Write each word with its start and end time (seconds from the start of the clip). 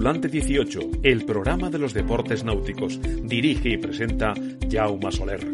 Tripulante 0.00 0.28
18, 0.28 0.80
el 1.02 1.26
programa 1.26 1.68
de 1.68 1.78
los 1.78 1.92
deportes 1.92 2.42
náuticos. 2.42 2.98
Dirige 3.22 3.68
y 3.68 3.76
presenta 3.76 4.32
Jaume 4.70 5.12
Soler. 5.12 5.46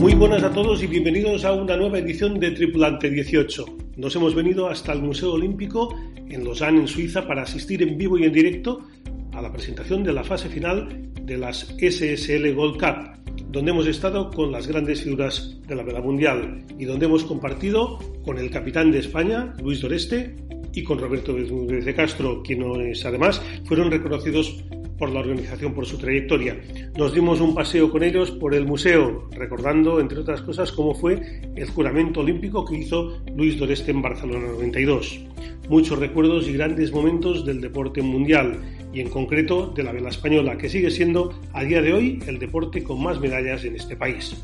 Muy 0.00 0.14
buenas 0.14 0.42
a 0.42 0.52
todos 0.52 0.82
y 0.82 0.88
bienvenidos 0.88 1.44
a 1.44 1.52
una 1.52 1.76
nueva 1.76 1.98
edición 1.98 2.40
de 2.40 2.50
Tripulante 2.50 3.08
18. 3.08 3.64
Nos 3.96 4.16
hemos 4.16 4.34
venido 4.34 4.68
hasta 4.68 4.92
el 4.92 5.02
Museo 5.02 5.34
Olímpico 5.34 5.96
en 6.28 6.42
Lausanne, 6.42 6.80
en 6.80 6.88
Suiza, 6.88 7.28
para 7.28 7.42
asistir 7.42 7.80
en 7.80 7.96
vivo 7.96 8.18
y 8.18 8.24
en 8.24 8.32
directo 8.32 8.88
a 9.30 9.40
la 9.40 9.52
presentación 9.52 10.02
de 10.02 10.12
la 10.12 10.24
fase 10.24 10.48
final 10.48 11.12
de 11.22 11.38
las 11.38 11.76
SSL 11.78 12.52
Gold 12.54 12.80
Cup, 12.80 13.21
donde 13.52 13.70
hemos 13.70 13.86
estado 13.86 14.30
con 14.30 14.50
las 14.50 14.66
grandes 14.66 15.02
figuras 15.02 15.56
de 15.68 15.76
la 15.76 15.82
vela 15.82 16.00
mundial 16.00 16.64
y 16.78 16.86
donde 16.86 17.06
hemos 17.06 17.24
compartido 17.24 17.98
con 18.24 18.38
el 18.38 18.50
capitán 18.50 18.90
de 18.90 19.00
España, 19.00 19.54
Luis 19.62 19.82
Doreste, 19.82 20.34
y 20.74 20.82
con 20.82 20.98
Roberto 20.98 21.34
de 21.34 21.94
Castro, 21.94 22.42
quienes 22.42 23.04
además 23.04 23.42
fueron 23.64 23.90
reconocidos 23.90 24.64
por 24.98 25.10
la 25.10 25.20
organización 25.20 25.74
por 25.74 25.86
su 25.86 25.98
trayectoria. 25.98 26.60
Nos 26.96 27.14
dimos 27.14 27.40
un 27.40 27.54
paseo 27.54 27.90
con 27.90 28.02
ellos 28.02 28.30
por 28.30 28.54
el 28.54 28.66
museo, 28.66 29.28
recordando, 29.32 30.00
entre 30.00 30.18
otras 30.18 30.42
cosas, 30.42 30.72
cómo 30.72 30.94
fue 30.94 31.42
el 31.56 31.68
juramento 31.70 32.20
olímpico 32.20 32.64
que 32.64 32.78
hizo 32.78 33.22
Luis 33.34 33.58
Doreste 33.58 33.90
en 33.90 34.02
Barcelona 34.02 34.48
92. 34.48 35.20
Muchos 35.68 35.98
recuerdos 35.98 36.48
y 36.48 36.52
grandes 36.52 36.92
momentos 36.92 37.44
del 37.44 37.60
deporte 37.60 38.02
mundial 38.02 38.60
y 38.92 39.00
en 39.00 39.08
concreto 39.08 39.72
de 39.74 39.82
la 39.82 39.92
vela 39.92 40.10
española, 40.10 40.58
que 40.58 40.68
sigue 40.68 40.90
siendo 40.90 41.32
a 41.52 41.64
día 41.64 41.80
de 41.80 41.92
hoy 41.92 42.18
el 42.26 42.38
deporte 42.38 42.82
con 42.82 43.02
más 43.02 43.20
medallas 43.20 43.64
en 43.64 43.76
este 43.76 43.96
país. 43.96 44.36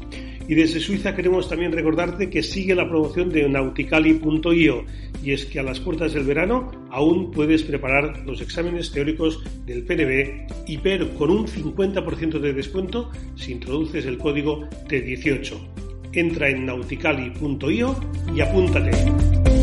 Y 0.48 0.54
desde 0.54 0.80
Suiza 0.80 1.14
queremos 1.14 1.46
también 1.46 1.72
recordarte 1.72 2.30
que 2.30 2.42
sigue 2.42 2.74
la 2.74 2.88
promoción 2.88 3.28
de 3.28 3.46
nauticali.io 3.46 4.84
y 5.22 5.32
es 5.32 5.44
que 5.44 5.60
a 5.60 5.62
las 5.62 5.78
puertas 5.78 6.14
del 6.14 6.24
verano 6.24 6.72
aún 6.90 7.30
puedes 7.30 7.62
preparar 7.62 8.24
los 8.24 8.40
exámenes 8.40 8.90
teóricos 8.90 9.42
del 9.66 9.84
PNB 9.84 10.46
y 10.66 10.78
PER 10.78 11.10
con 11.10 11.30
un 11.30 11.46
50% 11.46 12.40
de 12.40 12.54
descuento 12.54 13.10
si 13.36 13.52
introduces 13.52 14.06
el 14.06 14.16
código 14.16 14.66
T18. 14.88 15.54
Entra 16.14 16.48
en 16.48 16.64
nauticali.io 16.64 17.94
y 18.34 18.40
apúntate. 18.40 19.57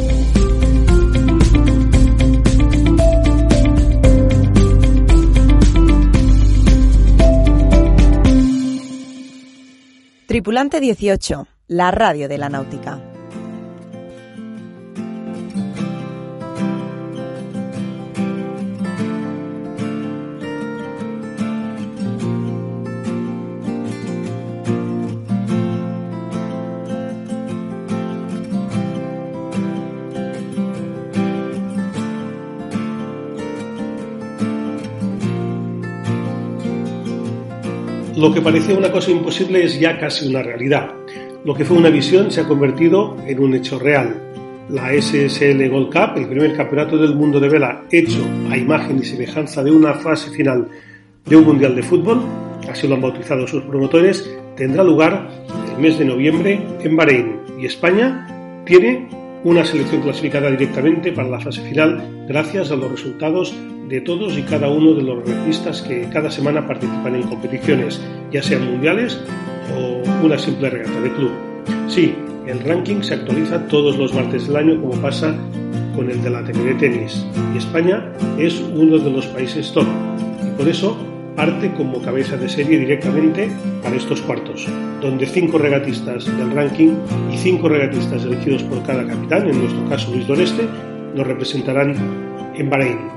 Tripulante 10.35 10.81
18, 10.81 11.47
la 11.69 11.91
radio 11.91 12.27
de 12.27 12.37
la 12.37 12.49
náutica. 12.49 13.14
Lo 38.25 38.33
que 38.33 38.41
parecía 38.41 38.75
una 38.75 38.91
cosa 38.91 39.11
imposible 39.11 39.63
es 39.63 39.79
ya 39.79 39.99
casi 39.99 40.27
una 40.27 40.41
realidad. 40.41 40.89
Lo 41.43 41.53
que 41.53 41.63
fue 41.63 41.77
una 41.77 41.91
visión 41.91 42.31
se 42.31 42.41
ha 42.41 42.47
convertido 42.47 43.15
en 43.27 43.39
un 43.39 43.53
hecho 43.53 43.77
real. 43.77 44.19
La 44.67 44.91
SSL 44.99 45.69
Gold 45.69 45.93
Cup, 45.93 46.17
el 46.17 46.27
primer 46.27 46.57
campeonato 46.57 46.97
del 46.97 47.13
mundo 47.13 47.39
de 47.39 47.49
vela 47.49 47.83
hecho 47.91 48.27
a 48.49 48.57
imagen 48.57 48.97
y 48.97 49.03
semejanza 49.03 49.63
de 49.63 49.69
una 49.69 49.93
fase 49.93 50.31
final 50.31 50.67
de 51.23 51.35
un 51.35 51.43
mundial 51.43 51.75
de 51.75 51.83
fútbol, 51.83 52.23
así 52.67 52.87
lo 52.87 52.95
han 52.95 53.01
bautizado 53.01 53.45
sus 53.45 53.61
promotores, 53.65 54.27
tendrá 54.55 54.83
lugar 54.83 55.29
el 55.75 55.79
mes 55.79 55.99
de 55.99 56.05
noviembre 56.05 56.59
en 56.81 56.95
Bahrein 56.95 57.35
y 57.59 57.67
España 57.67 58.63
tiene 58.65 59.07
una 59.45 59.63
selección 59.63 60.01
clasificada 60.01 60.49
directamente 60.49 61.11
para 61.11 61.29
la 61.29 61.39
fase 61.39 61.61
final 61.61 62.25
gracias 62.27 62.71
a 62.71 62.75
los 62.75 62.89
resultados 62.91 63.53
de 63.87 64.01
todos 64.01 64.35
y 64.39 64.41
cada 64.41 64.69
uno 64.69 64.95
de 64.95 65.03
los 65.03 65.23
regatistas 65.23 65.83
que 65.83 66.09
cada 66.11 66.31
semana 66.31 66.65
participan 66.65 67.15
en 67.15 67.23
competiciones, 67.23 68.01
ya 68.31 68.41
sean 68.41 68.65
mundiales 68.65 69.21
o 69.77 70.01
una 70.25 70.39
simple 70.39 70.71
regata 70.71 70.99
de 70.99 71.13
club. 71.13 71.29
Sí, 71.87 72.15
el 72.47 72.59
ranking 72.61 73.03
se 73.03 73.13
actualiza 73.13 73.67
todos 73.67 73.97
los 73.99 74.15
martes 74.15 74.47
del 74.47 74.55
año 74.55 74.81
como 74.81 74.99
pasa 74.99 75.35
con 75.95 76.09
el 76.09 76.23
de 76.23 76.29
la 76.31 76.39
ATP 76.39 76.57
de 76.57 76.73
tenis 76.73 77.23
y 77.53 77.59
España 77.59 78.11
es 78.39 78.59
uno 78.59 78.97
de 78.97 79.11
los 79.11 79.27
países 79.27 79.71
top 79.71 79.85
y 80.43 80.57
por 80.57 80.67
eso 80.67 80.97
parte 81.35 81.71
como 81.73 82.01
cabeza 82.01 82.37
de 82.37 82.49
serie 82.49 82.79
directamente 82.79 83.49
para 83.83 83.95
estos 83.95 84.21
cuartos, 84.21 84.67
donde 85.01 85.25
cinco 85.25 85.57
regatistas 85.57 86.25
del 86.37 86.51
ranking 86.51 86.93
y 87.31 87.37
cinco 87.37 87.69
regatistas 87.69 88.23
elegidos 88.23 88.63
por 88.63 88.81
cada 88.83 89.05
capitán, 89.05 89.49
en 89.49 89.59
nuestro 89.59 89.87
caso 89.89 90.11
Luis 90.11 90.27
Doreste, 90.27 90.65
nos 91.15 91.27
representarán 91.27 91.95
en 92.55 92.69
Bahrein. 92.69 93.15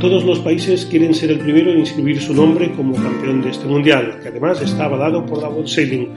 Todos 0.00 0.24
los 0.24 0.40
países 0.40 0.84
quieren 0.84 1.14
ser 1.14 1.30
el 1.30 1.38
primero 1.38 1.70
en 1.70 1.78
inscribir 1.78 2.20
su 2.20 2.34
nombre 2.34 2.70
como 2.72 2.94
campeón 2.94 3.40
de 3.40 3.50
este 3.50 3.66
mundial, 3.66 4.18
que 4.22 4.28
además 4.28 4.60
está 4.60 4.84
avalado 4.84 5.24
por 5.24 5.40
la 5.40 5.48
World 5.48 5.68
Sailing, 5.68 6.08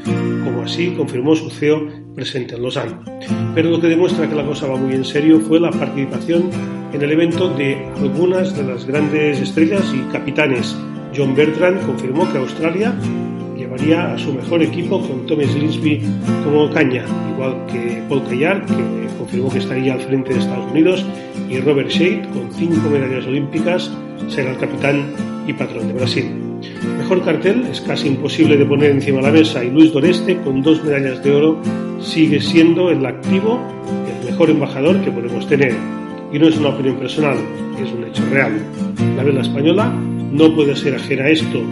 como 0.43 0.63
así 0.63 0.91
confirmó 0.91 1.35
su 1.35 1.49
CEO 1.49 1.87
presente 2.13 2.55
en 2.55 2.63
Lausanne. 2.63 2.95
Pero 3.55 3.69
lo 3.69 3.79
que 3.79 3.87
demuestra 3.87 4.27
que 4.27 4.35
la 4.35 4.45
cosa 4.45 4.67
va 4.67 4.75
muy 4.75 4.93
en 4.93 5.05
serio 5.05 5.39
fue 5.39 5.59
la 5.59 5.71
participación 5.71 6.49
en 6.91 7.01
el 7.01 7.11
evento 7.11 7.49
de 7.49 7.77
algunas 7.97 8.55
de 8.57 8.63
las 8.63 8.85
grandes 8.85 9.39
estrellas 9.39 9.93
y 9.93 10.11
capitanes. 10.11 10.75
John 11.17 11.35
Bertrand 11.35 11.83
confirmó 11.83 12.31
que 12.31 12.37
Australia 12.37 12.93
llevaría 13.57 14.13
a 14.13 14.17
su 14.19 14.31
mejor 14.33 14.61
equipo 14.61 15.01
con 15.01 15.25
Thomas 15.25 15.53
Linsby 15.55 16.01
como 16.43 16.69
caña, 16.69 17.05
igual 17.33 17.65
que 17.65 18.03
Paul 18.07 18.23
Callar, 18.29 18.63
que 18.67 19.17
confirmó 19.17 19.49
que 19.49 19.57
estaría 19.57 19.93
al 19.93 20.01
frente 20.01 20.33
de 20.33 20.39
Estados 20.39 20.71
Unidos, 20.71 21.03
y 21.49 21.59
Robert 21.59 21.89
Shade, 21.89 22.21
con 22.33 22.51
cinco 22.53 22.89
medallas 22.91 23.25
olímpicas, 23.25 23.91
será 24.27 24.51
el 24.51 24.57
capitán 24.57 25.07
y 25.47 25.53
patrón 25.53 25.87
de 25.87 25.93
Brasil. 25.93 26.25
Mejor 26.99 27.23
cartel 27.23 27.65
es 27.71 27.81
casi 27.81 28.09
imposible 28.09 28.55
de 28.55 28.65
poner 28.65 28.91
encima 28.91 29.17
de 29.17 29.23
la 29.23 29.31
mesa 29.31 29.63
y 29.63 29.71
Luis 29.71 29.91
Doreste, 29.91 30.37
con 30.41 30.61
dos 30.61 30.83
medallas 30.83 31.23
de 31.23 31.31
oro, 31.31 31.61
sigue 31.99 32.39
siendo 32.39 32.91
el 32.91 33.03
activo, 33.03 33.59
el 34.21 34.29
mejor 34.29 34.51
embajador 34.51 35.01
que 35.01 35.09
podemos 35.09 35.47
tener. 35.47 35.73
Y 36.31 36.37
no 36.37 36.47
es 36.47 36.57
una 36.57 36.69
opinión 36.69 36.97
personal, 36.97 37.37
es 37.81 37.91
un 37.91 38.03
hecho 38.03 38.23
real. 38.29 38.61
La 39.15 39.23
vela 39.23 39.41
española 39.41 39.91
no 40.31 40.53
puede 40.55 40.75
ser 40.75 40.95
ajena 40.95 41.25
a 41.25 41.29
esto 41.29 41.63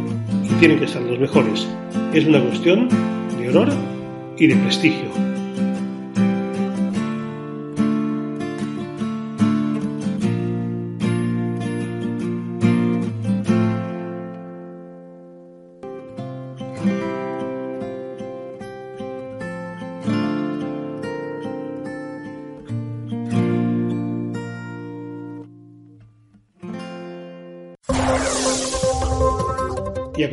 y 0.44 0.54
tienen 0.60 0.80
que 0.80 0.88
ser 0.88 1.02
los 1.02 1.20
mejores. 1.20 1.68
Es 2.14 2.26
una 2.26 2.42
cuestión 2.42 2.90
de 3.38 3.50
honor 3.50 3.70
y 4.38 4.48
de 4.48 4.56
prestigio. 4.56 5.35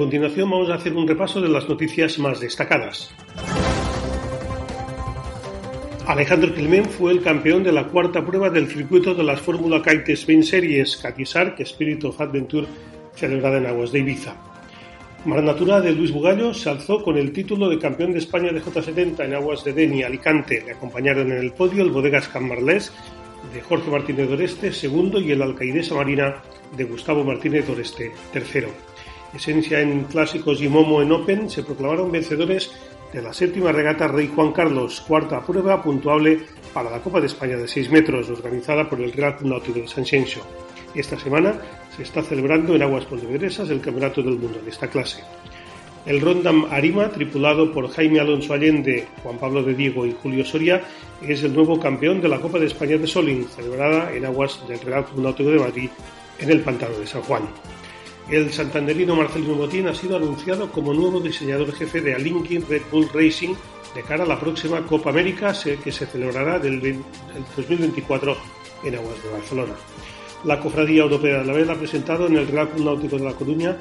Continuación 0.02 0.50
vamos 0.50 0.68
a 0.68 0.74
hacer 0.74 0.94
un 0.94 1.06
repaso 1.06 1.40
de 1.40 1.48
las 1.48 1.68
noticias 1.68 2.18
más 2.18 2.40
destacadas. 2.40 3.14
Alejandro 6.08 6.52
Climent 6.52 6.88
fue 6.88 7.12
el 7.12 7.22
campeón 7.22 7.62
de 7.62 7.70
la 7.70 7.86
cuarta 7.86 8.26
prueba 8.26 8.50
del 8.50 8.66
circuito 8.66 9.14
de 9.14 9.22
las 9.22 9.40
Fórmula 9.40 9.80
Kite 9.80 10.14
Spain 10.14 10.42
Series 10.42 10.96
Catisar, 10.96 11.54
que 11.54 11.62
Spirit 11.62 12.02
of 12.02 12.20
Adventure, 12.20 12.66
celebrada 13.14 13.58
en 13.58 13.66
aguas 13.66 13.92
de 13.92 14.00
Ibiza. 14.00 14.34
Mar 15.24 15.40
Natura 15.40 15.80
de 15.80 15.92
Luis 15.92 16.10
Bugallo 16.10 16.52
se 16.52 16.68
alzó 16.68 17.00
con 17.00 17.16
el 17.16 17.30
título 17.30 17.68
de 17.68 17.78
campeón 17.78 18.12
de 18.12 18.18
España 18.18 18.50
de 18.52 18.60
J70 18.60 19.24
en 19.24 19.34
aguas 19.34 19.62
de 19.62 19.72
Deni, 19.72 20.02
Alicante. 20.02 20.64
Le 20.66 20.72
acompañaron 20.72 21.30
en 21.30 21.38
el 21.38 21.52
podio 21.52 21.84
el 21.84 21.90
Bodegas 21.90 22.26
Cambarlés 22.26 22.92
de 23.54 23.60
Jorge 23.60 23.88
Martínez 23.88 24.28
Doreste, 24.28 24.72
segundo, 24.72 25.20
y 25.20 25.30
el 25.30 25.42
Alcaidesa 25.42 25.94
Marina 25.94 26.42
de 26.76 26.82
Gustavo 26.82 27.22
Martínez 27.22 27.68
Doreste, 27.68 28.10
tercero. 28.32 28.91
Esencia 29.34 29.80
en 29.80 30.04
clásicos 30.04 30.60
y 30.60 30.68
Momo 30.68 31.00
en 31.00 31.10
Open 31.10 31.48
se 31.48 31.62
proclamaron 31.62 32.12
vencedores 32.12 32.70
de 33.12 33.22
la 33.22 33.32
séptima 33.32 33.72
regata 33.72 34.08
Rey 34.08 34.30
Juan 34.34 34.52
Carlos, 34.52 35.02
cuarta 35.06 35.40
prueba 35.40 35.82
puntuable 35.82 36.40
para 36.72 36.90
la 36.90 37.00
Copa 37.00 37.20
de 37.20 37.26
España 37.26 37.56
de 37.56 37.68
6 37.68 37.90
metros, 37.90 38.28
organizada 38.30 38.88
por 38.88 39.00
el 39.00 39.12
Real 39.12 39.36
Club 39.36 39.62
de 39.74 39.88
San 39.88 40.04
Xenxo. 40.04 40.40
Esta 40.94 41.18
semana 41.18 41.54
se 41.96 42.02
está 42.02 42.22
celebrando 42.22 42.74
en 42.74 42.82
aguas 42.82 43.06
pontevedresas 43.06 43.70
el 43.70 43.80
Campeonato 43.80 44.22
del 44.22 44.38
Mundo 44.38 44.60
de 44.62 44.70
esta 44.70 44.88
clase. 44.88 45.22
El 46.04 46.20
Rondam 46.20 46.66
Arima, 46.70 47.08
tripulado 47.10 47.72
por 47.72 47.88
Jaime 47.90 48.20
Alonso 48.20 48.52
Allende, 48.52 49.06
Juan 49.22 49.38
Pablo 49.38 49.62
de 49.62 49.74
Diego 49.74 50.04
y 50.04 50.16
Julio 50.20 50.44
Soria, 50.44 50.82
es 51.22 51.42
el 51.42 51.54
nuevo 51.54 51.78
campeón 51.78 52.20
de 52.20 52.28
la 52.28 52.40
Copa 52.40 52.58
de 52.58 52.66
España 52.66 52.98
de 52.98 53.06
Soling, 53.06 53.46
celebrada 53.46 54.12
en 54.12 54.24
aguas 54.24 54.66
del 54.66 54.80
Real 54.80 55.04
Club 55.04 55.22
Náutico 55.22 55.50
de 55.50 55.58
Madrid 55.58 55.90
en 56.38 56.50
el 56.50 56.60
Pantano 56.60 56.98
de 56.98 57.06
San 57.06 57.22
Juan. 57.22 57.44
El 58.32 58.50
santanderino 58.50 59.14
Marcelino 59.14 59.56
Botín 59.56 59.88
ha 59.88 59.94
sido 59.94 60.16
anunciado 60.16 60.72
como 60.72 60.94
nuevo 60.94 61.20
diseñador 61.20 61.70
jefe 61.74 62.00
de 62.00 62.14
Alinkin 62.14 62.64
Red 62.66 62.80
Bull 62.90 63.10
Racing 63.12 63.54
de 63.94 64.02
cara 64.04 64.24
a 64.24 64.26
la 64.26 64.40
próxima 64.40 64.86
Copa 64.86 65.10
América 65.10 65.52
que 65.84 65.92
se 65.92 66.06
celebrará 66.06 66.58
del 66.58 66.80
2024 67.54 68.34
en 68.84 68.94
aguas 68.94 69.22
de 69.22 69.28
Barcelona. 69.28 69.74
La 70.44 70.58
Cofradía 70.58 71.02
Europea 71.02 71.40
de 71.40 71.44
la 71.44 71.52
Vela 71.52 71.74
ha 71.74 71.78
presentado 71.78 72.26
en 72.26 72.38
el 72.38 72.48
Real 72.48 72.70
Club 72.70 72.86
Náutico 72.86 73.18
de 73.18 73.24
La 73.24 73.34
Coruña 73.34 73.76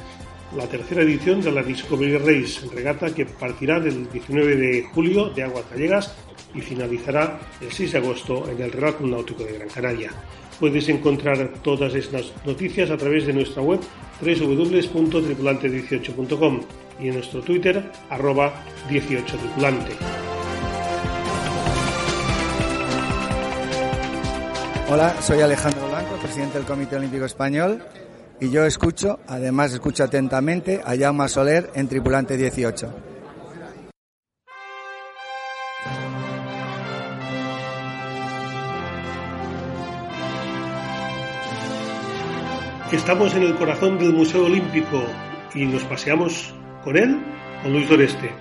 la 0.58 0.68
tercera 0.68 1.04
edición 1.04 1.40
de 1.40 1.54
la 1.54 1.64
Discovery 1.64 2.18
Race, 2.18 2.68
regata 2.76 3.16
que 3.16 3.26
partirá 3.26 3.80
del 3.80 4.12
19 4.12 4.58
de 4.58 4.84
julio 4.94 5.30
de 5.30 5.44
Aguas 5.44 5.64
Gallegas 5.72 6.14
y 6.54 6.60
finalizará 6.60 7.40
el 7.62 7.72
6 7.72 7.94
de 7.94 7.98
agosto 8.00 8.50
en 8.50 8.62
el 8.62 8.74
Real 8.74 8.98
Club 8.98 9.12
Náutico 9.12 9.46
de 9.46 9.54
Gran 9.54 9.70
Canaria. 9.70 10.12
Puedes 10.62 10.88
encontrar 10.90 11.54
todas 11.64 11.96
estas 11.96 12.32
noticias 12.46 12.92
a 12.92 12.98
través 12.98 13.26
de 13.26 13.34
nuestra 13.34 13.64
web 13.64 13.80
www.tripulante18.com 14.22 16.62
y 17.00 17.08
en 17.08 17.16
nuestro 17.16 17.42
Twitter 17.42 17.84
arroba 18.12 18.54
18tripulante. 18.88 19.94
Hola, 24.88 25.20
soy 25.20 25.42
Alejandro 25.42 25.88
Blanco, 25.88 26.16
presidente 26.22 26.60
del 26.60 26.68
Comité 26.68 26.98
Olímpico 26.98 27.26
Español 27.26 27.82
y 28.40 28.52
yo 28.52 28.64
escucho, 28.64 29.20
además 29.26 29.74
escucho 29.74 30.04
atentamente 30.04 30.80
a 30.86 30.96
Jaume 30.96 31.28
Soler 31.28 31.72
en 31.74 31.88
Tripulante 31.88 32.38
18. 32.38 33.11
Estamos 42.92 43.34
en 43.36 43.44
el 43.44 43.56
corazón 43.56 43.98
del 43.98 44.12
Museo 44.12 44.48
Olímpico 44.48 45.02
y 45.56 45.66
nos 45.66 45.82
paseamos 45.86 46.54
con 46.84 46.98
él, 46.98 47.22
con 47.64 47.72
Luis 47.72 47.88
Doreste. 47.88 48.32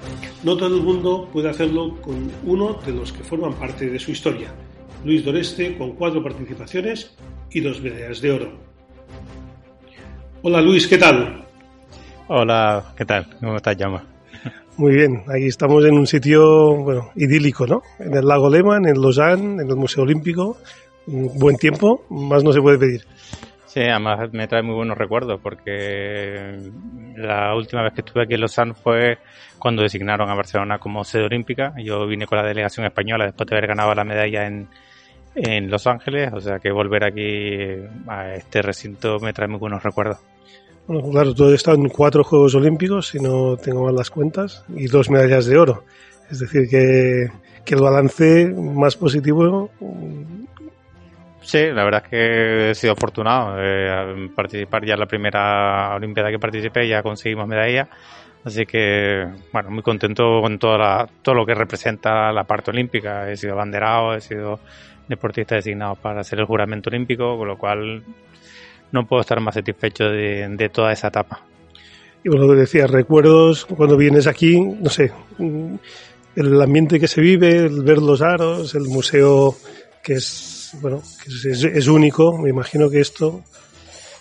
No 0.43 0.56
todo 0.56 0.76
el 0.76 0.82
mundo 0.82 1.29
puede 1.32 1.49
hacerlo 1.49 1.97
con 2.00 2.29
uno 2.44 2.75
de 2.85 2.93
los 2.93 3.12
que 3.12 3.23
forman 3.23 3.55
parte 3.55 3.88
de 3.88 3.99
su 4.00 4.11
historia. 4.11 4.52
Luis 5.05 5.25
Doreste 5.25 5.79
con 5.79 5.93
cuatro 5.93 6.20
participaciones 6.20 7.17
y 7.52 7.61
dos 7.61 7.81
medallas 7.81 8.20
de 8.20 8.32
oro. 8.32 8.52
Hola 10.43 10.61
Luis, 10.61 10.88
¿qué 10.88 10.99
tal? 10.99 11.44
Hola, 12.26 12.93
¿qué 12.96 13.05
tal? 13.05 13.29
¿Cómo 13.38 13.55
estás, 13.55 13.76
Llama? 13.76 14.05
Muy 14.76 14.94
bien, 14.94 15.23
aquí 15.29 15.46
estamos 15.46 15.85
en 15.85 15.94
un 15.94 16.08
sitio 16.08 16.75
bueno, 16.75 17.11
idílico, 17.14 17.69
¿no? 17.69 17.82
En 18.00 18.17
el 18.17 18.26
lago 18.26 18.50
Lehmann, 18.50 18.88
en 18.88 19.00
Lausanne, 19.00 19.62
en 19.62 19.70
el 19.70 19.76
Museo 19.76 20.03
Olímpico. 20.03 20.56
buen 21.06 21.56
tiempo, 21.56 22.05
más 22.11 22.43
no 22.43 22.53
se 22.53 22.61
puede 22.61 22.79
pedir. 22.79 23.03
Sí, 23.72 23.78
además 23.82 24.32
me 24.32 24.49
trae 24.49 24.62
muy 24.62 24.75
buenos 24.75 24.99
recuerdos 24.99 25.38
porque 25.40 26.58
la 27.17 27.55
última 27.55 27.82
vez 27.82 27.93
que 27.93 28.00
estuve 28.00 28.25
aquí 28.25 28.34
en 28.34 28.40
Lausanne 28.40 28.75
fue 28.75 29.19
cuando 29.61 29.82
designaron 29.82 30.28
a 30.28 30.34
Barcelona 30.34 30.81
como 30.81 31.05
sede 31.05 31.26
olímpica. 31.26 31.72
Yo 31.78 32.05
vine 32.05 32.26
con 32.26 32.38
la 32.38 32.44
delegación 32.44 32.84
española 32.84 33.26
después 33.26 33.49
de 33.49 33.55
haber 33.55 33.69
ganado 33.69 33.94
la 33.94 34.02
medalla 34.02 34.49
en, 34.49 34.67
en 35.37 35.70
Los 35.70 35.87
Ángeles, 35.87 36.32
o 36.32 36.40
sea 36.40 36.58
que 36.58 36.72
volver 36.72 37.05
aquí 37.05 37.76
a 38.08 38.34
este 38.34 38.61
recinto 38.61 39.20
me 39.20 39.32
trae 39.32 39.46
muy 39.46 39.61
buenos 39.61 39.84
recuerdos. 39.84 40.19
Claro, 40.88 41.32
tú 41.32 41.44
has 41.44 41.52
estado 41.52 41.76
en 41.76 41.90
cuatro 41.90 42.25
Juegos 42.25 42.56
Olímpicos, 42.56 43.06
si 43.06 43.20
no 43.20 43.56
tengo 43.56 43.84
mal 43.84 43.94
las 43.94 44.11
cuentas, 44.11 44.64
y 44.75 44.88
dos 44.88 45.11
medallas 45.11 45.46
de 45.46 45.56
oro. 45.56 45.84
Es 46.28 46.40
decir, 46.40 46.69
que, 46.69 47.28
que 47.64 47.75
el 47.76 47.81
balance 47.82 48.52
más 48.52 48.96
positivo. 48.96 49.70
Sí, 51.43 51.67
la 51.73 51.85
verdad 51.85 52.03
es 52.05 52.11
que 52.11 52.71
he 52.71 52.75
sido 52.75 52.93
afortunado. 52.93 53.57
Eh, 53.59 54.31
participar 54.35 54.85
ya 54.85 54.95
en 54.95 55.01
la 55.01 55.07
primera 55.07 55.95
Olimpiada 55.97 56.31
que 56.31 56.39
participé, 56.39 56.87
ya 56.87 57.03
conseguimos 57.03 57.49
medalla. 57.49 57.89
Así 58.45 58.65
que, 58.65 59.27
bueno, 59.53 59.71
muy 59.71 59.83
contento 59.83 60.41
con 60.41 60.59
toda 60.59 60.79
la, 60.79 61.09
todo 61.23 61.35
lo 61.35 61.47
que 61.47 61.55
representa 61.55 62.33
la 62.33 62.45
parte 62.45 62.71
olímpica. 62.71 63.31
He 63.31 63.37
sido 63.37 63.55
abanderado, 63.55 64.15
he 64.15 64.21
sido 64.21 64.61
deportista 65.09 65.57
designado 65.57 65.97
para 65.97 66.21
hacer 66.21 66.39
el 66.39 66.47
juramento 66.47 66.89
olímpico, 66.89 67.37
con 67.37 67.49
lo 67.49 67.59
cual 67.59 68.03
no 68.93 69.07
puedo 69.07 69.21
estar 69.21 69.41
más 69.41 69.55
satisfecho 69.55 70.05
de, 70.05 70.71
toda 70.73 70.93
esa 70.93 71.09
etapa. 71.09 71.43
Y 72.25 72.29
bueno, 72.29 72.47
lo 72.47 72.55
que 72.55 72.61
decías, 72.61 72.91
recuerdos 72.91 73.67
cuando 73.67 73.97
vienes 73.97 74.27
aquí, 74.27 74.61
no 74.61 74.91
sé, 74.91 75.11
el 76.37 76.63
ambiente 76.63 77.01
que 77.01 77.09
se 77.09 77.21
vive, 77.21 77.57
el 77.57 77.83
ver 77.83 77.99
los 77.99 78.23
aros, 78.23 78.75
el 78.75 78.85
museo 78.85 79.55
que 80.03 80.15
es, 80.15 80.60
bueno, 80.81 81.02
que 81.25 81.50
es, 81.50 81.88
único, 81.88 82.37
me 82.38 82.50
imagino 82.50 82.88
que 82.88 83.00
esto... 83.00 83.43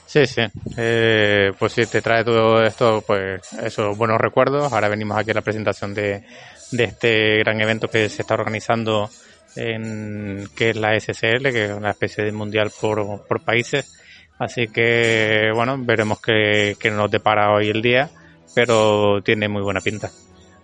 Sí, 0.06 0.26
sí, 0.26 0.42
eh, 0.76 1.52
pues 1.60 1.74
sí, 1.74 1.86
te 1.86 2.02
trae 2.02 2.24
todo 2.24 2.64
esto, 2.64 3.04
pues 3.06 3.42
esos 3.62 3.96
buenos 3.96 4.20
recuerdos. 4.20 4.74
Ahora 4.74 4.90
venimos 4.90 5.18
aquí 5.18 5.30
a 5.30 5.36
la 5.36 5.42
presentación 5.42 5.94
de, 5.94 6.24
de 6.72 6.84
este 6.84 7.38
gran 7.40 7.62
evento 7.62 7.88
que 7.90 8.10
se 8.10 8.24
está 8.24 8.34
organizando 8.34 9.10
en 9.56 10.48
que 10.56 10.72
es 10.72 10.78
la 10.78 11.00
SSL, 11.00 11.52
que 11.52 11.66
es 11.66 11.72
una 11.72 11.92
especie 11.92 12.24
de 12.24 12.32
mundial 12.32 12.72
por, 12.80 13.26
por 13.28 13.42
países. 13.42 14.00
Así 14.40 14.68
que, 14.68 15.52
bueno, 15.54 15.76
veremos 15.80 16.22
qué, 16.22 16.78
nos 16.92 17.12
depara 17.12 17.54
hoy 17.54 17.70
el 17.70 17.82
día, 17.82 18.10
pero 18.56 19.22
tiene 19.22 19.50
muy 19.50 19.62
buena 19.62 19.82
pinta. 19.82 20.10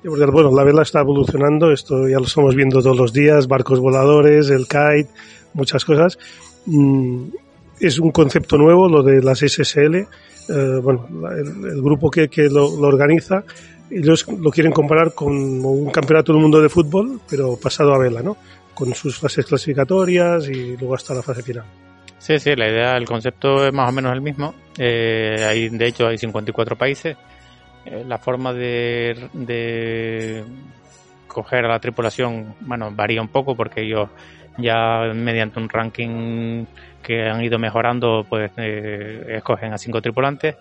Bueno, 0.03 0.51
la 0.51 0.63
vela 0.63 0.83
está 0.83 1.01
evolucionando, 1.01 1.71
esto 1.71 2.07
ya 2.07 2.19
lo 2.19 2.25
estamos 2.25 2.55
viendo 2.55 2.81
todos 2.81 2.95
los 2.95 3.11
días, 3.11 3.47
barcos 3.47 3.79
voladores, 3.79 4.49
el 4.49 4.65
kite, 4.67 5.09
muchas 5.55 5.83
cosas. 5.83 6.17
Mm, 6.67 7.29
es 7.79 7.99
un 7.99 8.11
concepto 8.11 8.57
nuevo, 8.57 8.87
lo 8.87 9.01
de 9.01 9.21
las 9.21 9.39
SSL. 9.39 9.95
Eh, 9.95 10.07
bueno, 10.83 11.07
el, 11.31 11.81
grupo 11.81 12.11
que, 12.11 12.27
que 12.27 12.43
lo, 12.43 12.67
organiza, 12.67 13.43
ellos 13.89 14.27
lo 14.27 14.51
quieren 14.51 14.71
comparar 14.71 15.13
con 15.15 15.33
un 15.33 15.89
campeonato 15.89 16.31
del 16.31 16.41
mundo 16.41 16.61
de 16.61 16.69
fútbol, 16.69 17.19
pero 17.27 17.57
pasado 17.57 17.93
a 17.93 17.97
vela, 17.97 18.21
¿no? 18.21 18.37
con 18.75 18.93
sus 18.93 19.17
fases 19.17 19.45
clasificatorias 19.45 20.47
y 20.49 20.77
luego 20.77 20.95
hasta 20.95 21.15
la 21.15 21.23
fase 21.23 21.41
final. 21.41 21.63
Sí, 22.19 22.37
sí, 22.39 22.55
la 22.55 22.67
idea, 22.67 22.97
el 22.97 23.05
concepto 23.05 23.65
es 23.65 23.73
más 23.73 23.89
o 23.89 23.93
menos 23.93 24.13
el 24.13 24.21
mismo. 24.21 24.53
Eh, 24.77 25.43
hay, 25.47 25.69
de 25.69 25.87
hecho, 25.87 26.07
hay 26.07 26.17
54 26.17 26.75
países. 26.75 27.15
Eh, 27.85 28.03
la 28.05 28.17
forma 28.17 28.51
de, 28.53 29.29
de 29.33 30.43
coger 31.27 31.65
a 31.65 31.69
la 31.69 31.79
tripulación, 31.79 32.55
bueno, 32.61 32.91
varía 32.91 33.21
un 33.21 33.29
poco 33.29 33.55
porque 33.55 33.81
ellos 33.81 34.09
ya 34.57 35.11
mediante 35.13 35.59
un 35.59 35.69
ranking 35.69 36.65
que 37.03 37.27
han 37.29 37.43
ido 37.43 37.59
mejorando, 37.59 38.25
pues 38.27 38.51
eh, 38.57 39.35
escogen 39.37 39.73
a 39.73 39.77
cinco 39.77 40.01
tripulantes 40.01 40.55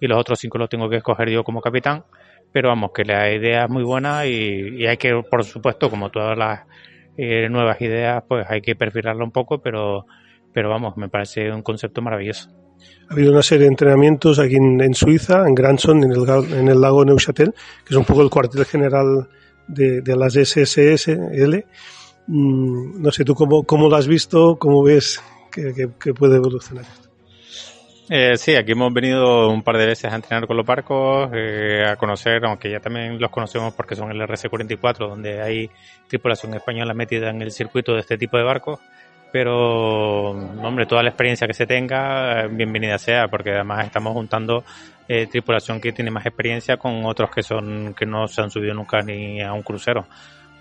y 0.00 0.06
los 0.06 0.18
otros 0.18 0.38
cinco 0.38 0.58
los 0.58 0.68
tengo 0.68 0.88
que 0.88 0.96
escoger 0.96 1.28
yo 1.28 1.44
como 1.44 1.60
capitán. 1.60 2.04
Pero 2.52 2.68
vamos, 2.68 2.90
que 2.92 3.04
la 3.04 3.32
idea 3.32 3.64
es 3.64 3.70
muy 3.70 3.84
buena 3.84 4.26
y, 4.26 4.84
hay 4.84 4.96
que, 4.96 5.22
por 5.30 5.44
supuesto, 5.44 5.88
como 5.88 6.10
todas 6.10 6.36
las 6.36 6.62
eh, 7.16 7.48
nuevas 7.48 7.80
ideas, 7.80 8.24
pues 8.26 8.44
hay 8.48 8.60
que 8.60 8.74
perfilarlo 8.74 9.24
un 9.24 9.30
poco, 9.30 9.60
pero, 9.60 10.06
pero 10.52 10.68
vamos, 10.68 10.96
me 10.96 11.08
parece 11.08 11.52
un 11.52 11.62
concepto 11.62 12.02
maravilloso. 12.02 12.50
Ha 13.08 13.12
habido 13.12 13.30
una 13.30 13.42
serie 13.42 13.64
de 13.64 13.70
entrenamientos 13.70 14.38
aquí 14.38 14.56
en, 14.56 14.94
Suiza, 14.94 15.46
en 15.46 15.54
Granson, 15.54 16.02
en 16.02 16.12
el, 16.12 16.28
en 16.58 16.68
el 16.68 16.80
lago 16.80 17.04
Neuchâtel, 17.04 17.52
que 17.84 17.90
es 17.90 17.96
un 17.96 18.04
poco 18.04 18.22
el 18.22 18.30
cuartel 18.30 18.64
general 18.64 19.28
de, 19.68 20.00
de 20.00 20.16
las 20.16 20.32
SSSL. 20.34 21.64
Mm, 22.32 23.02
no 23.02 23.10
sé, 23.10 23.24
¿tú 23.24 23.34
cómo, 23.34 23.64
cómo 23.64 23.88
lo 23.88 23.96
has 23.96 24.06
visto? 24.06 24.56
¿Cómo 24.56 24.84
ves 24.84 25.20
que, 25.50 25.88
puede 26.12 26.36
evolucionar 26.36 26.84
esto? 26.84 27.08
Eh, 28.08 28.36
sí, 28.36 28.54
aquí 28.54 28.70
hemos 28.70 28.92
venido 28.92 29.50
un 29.50 29.64
par 29.64 29.76
de 29.76 29.86
veces 29.86 30.12
a 30.12 30.14
entrenar 30.14 30.46
con 30.46 30.56
los 30.56 30.64
barcos, 30.64 31.28
eh, 31.34 31.84
a 31.84 31.96
conocer, 31.96 32.44
aunque 32.44 32.70
ya 32.70 32.78
también 32.78 33.20
los 33.20 33.32
conocemos 33.32 33.74
porque 33.74 33.96
son 33.96 34.12
el 34.12 34.20
RC-44, 34.20 35.08
donde 35.08 35.42
hay 35.42 35.70
tripulación 36.06 36.54
española 36.54 36.94
metida 36.94 37.30
en 37.30 37.42
el 37.42 37.50
circuito 37.50 37.94
de 37.94 38.00
este 38.00 38.16
tipo 38.16 38.36
de 38.36 38.44
barcos. 38.44 38.78
Pero, 39.32 40.30
hombre, 40.30 40.86
toda 40.86 41.02
la 41.02 41.08
experiencia 41.10 41.48
que 41.48 41.54
se 41.54 41.66
tenga, 41.66 42.46
bienvenida 42.46 42.98
sea, 42.98 43.26
porque 43.26 43.50
además 43.50 43.86
estamos 43.86 44.12
juntando 44.12 44.62
eh, 45.08 45.26
tripulación 45.26 45.80
que 45.80 45.92
tiene 45.92 46.12
más 46.12 46.26
experiencia 46.26 46.76
con 46.76 47.04
otros 47.06 47.30
que 47.30 47.42
son 47.42 47.94
que 47.94 48.06
no 48.06 48.28
se 48.28 48.40
han 48.40 48.50
subido 48.50 48.74
nunca 48.74 49.02
ni 49.02 49.40
a 49.42 49.52
un 49.52 49.62
crucero. 49.62 50.06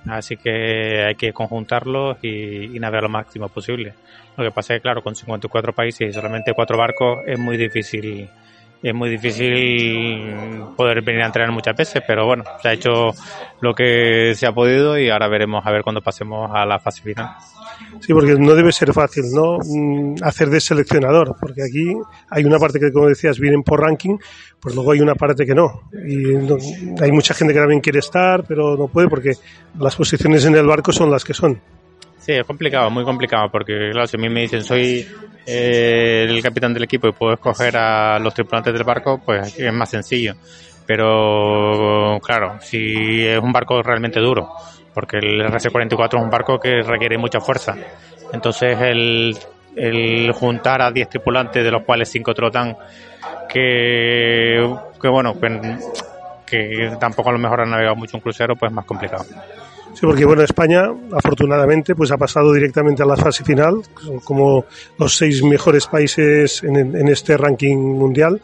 Así 0.08 0.38
que 0.38 1.04
hay 1.06 1.16
que 1.16 1.34
conjuntarlos 1.34 2.18
y, 2.22 2.76
y 2.76 2.80
navegar 2.80 3.04
lo 3.04 3.10
máximo 3.10 3.50
posible. 3.50 3.94
Lo 4.38 4.44
que 4.44 4.52
pasa 4.52 4.74
es 4.74 4.80
que, 4.80 4.84
claro, 4.84 5.04
con 5.04 5.16
54 5.16 5.74
países 5.74 6.10
y 6.10 6.14
solamente 6.14 6.54
cuatro 6.54 6.78
barcos 6.78 7.20
es 7.26 7.38
muy 7.38 7.58
difícil 7.58 8.30
es 8.82 8.94
muy 8.94 9.10
difícil 9.10 10.64
poder 10.78 11.02
venir 11.02 11.24
a 11.24 11.26
entrenar 11.26 11.52
muchas 11.52 11.76
veces, 11.76 12.02
pero 12.08 12.26
bueno, 12.26 12.44
se 12.62 12.70
ha 12.70 12.74
hecho 12.74 13.10
lo 13.60 13.74
que 13.74 14.34
se 14.36 14.48
ha 14.48 14.54
podido 14.54 14.98
y 14.98 15.10
ahora 15.10 15.28
veremos 15.28 15.66
a 15.66 15.72
ver 15.72 15.84
cuando 15.84 16.02
pasemos 16.02 16.50
a 16.54 16.66
la 16.66 16.80
fase 16.80 17.02
final. 17.02 17.28
Sí, 18.00 18.14
porque 18.14 18.36
no 18.36 18.54
debe 18.54 18.72
ser 18.72 18.94
fácil, 18.94 19.26
¿no? 19.34 19.58
Mm, 19.58 20.16
hacer 20.24 20.50
de 20.50 20.60
seleccionador, 20.60 21.36
porque 21.40 21.64
aquí 21.64 21.94
hay 22.30 22.46
una 22.46 22.58
parte 22.58 22.80
que, 22.80 22.92
como 22.92 23.08
decías, 23.08 23.40
vienen 23.40 23.64
por 23.64 23.82
ranking, 23.82 24.18
pues 24.60 24.76
luego 24.76 24.92
hay 24.92 25.02
una 25.02 25.16
parte 25.16 25.46
que 25.46 25.54
no. 25.54 25.84
Y 26.08 26.34
hay 27.02 27.12
mucha 27.12 27.34
gente 27.34 27.54
que 27.54 27.60
también 27.60 27.82
quiere 27.82 28.00
estar, 28.00 28.44
pero 28.48 28.78
no 28.78 28.88
puede 28.88 29.08
porque 29.08 29.34
las 29.80 29.96
posiciones 29.96 30.46
en 30.46 30.56
el 30.56 30.66
barco 30.66 30.92
son 30.92 31.12
las 31.12 31.24
que 31.24 31.34
son. 31.34 31.60
Sí, 32.18 32.34
es 32.34 32.46
complicado, 32.46 32.90
muy 32.90 33.04
complicado, 33.04 33.50
porque 33.52 33.90
claro, 33.92 34.06
si 34.06 34.18
a 34.18 34.20
mí 34.20 34.30
me 34.30 34.42
dicen 34.42 34.64
soy 34.64 35.08
eh, 35.46 36.26
el 36.30 36.42
capitán 36.44 36.74
del 36.74 36.84
equipo 36.84 37.08
y 37.08 37.14
puedo 37.14 37.34
escoger 37.34 37.78
a 37.78 38.20
los 38.20 38.34
tripulantes 38.34 38.74
del 38.74 38.84
barco, 38.84 39.22
pues 39.26 39.58
es 39.58 39.74
más 39.74 39.90
sencillo. 39.90 40.36
Pero 40.86 42.20
claro, 42.22 42.58
si 42.62 43.26
es 43.26 43.40
un 43.40 43.52
barco 43.52 43.82
realmente 43.82 44.20
duro, 44.20 44.50
porque 45.00 45.18
el 45.18 45.42
RC-44 45.42 46.18
es 46.18 46.24
un 46.24 46.30
barco 46.30 46.60
que 46.60 46.82
requiere 46.82 47.18
mucha 47.18 47.40
fuerza. 47.40 47.74
Entonces 48.34 48.78
el, 48.82 49.38
el 49.78 50.30
juntar 50.34 50.82
a 50.82 50.92
10 50.92 51.08
tripulantes, 51.08 51.64
de 51.64 51.72
los 51.72 51.84
cuales 51.84 52.10
5 52.10 52.34
trotan, 52.34 52.76
que, 53.48 54.76
que 55.02 55.08
bueno, 55.08 55.36
que 56.46 56.92
tampoco 57.00 57.30
a 57.30 57.32
lo 57.32 57.40
mejor 57.40 57.62
han 57.62 57.70
navegado 57.70 57.96
mucho 57.96 58.18
un 58.18 58.22
crucero, 58.22 58.58
pues 58.58 58.72
es 58.72 58.76
más 58.76 58.84
complicado. 58.84 59.24
Sí, 59.94 60.02
porque 60.02 60.26
bueno, 60.26 60.44
España 60.44 60.90
afortunadamente 61.14 61.96
pues 61.96 62.12
ha 62.12 62.18
pasado 62.18 62.52
directamente 62.52 63.02
a 63.02 63.06
la 63.06 63.16
fase 63.16 63.46
final, 63.46 63.82
como 64.26 64.66
los 64.98 65.16
seis 65.16 65.42
mejores 65.44 65.88
países 65.88 66.62
en, 66.64 66.76
en 66.76 67.08
este 67.08 67.38
ranking 67.38 67.78
mundial 67.78 68.42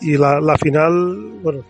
y 0.00 0.16
la, 0.16 0.40
la, 0.40 0.56
final, 0.56 0.92
bueno, 1.42 1.64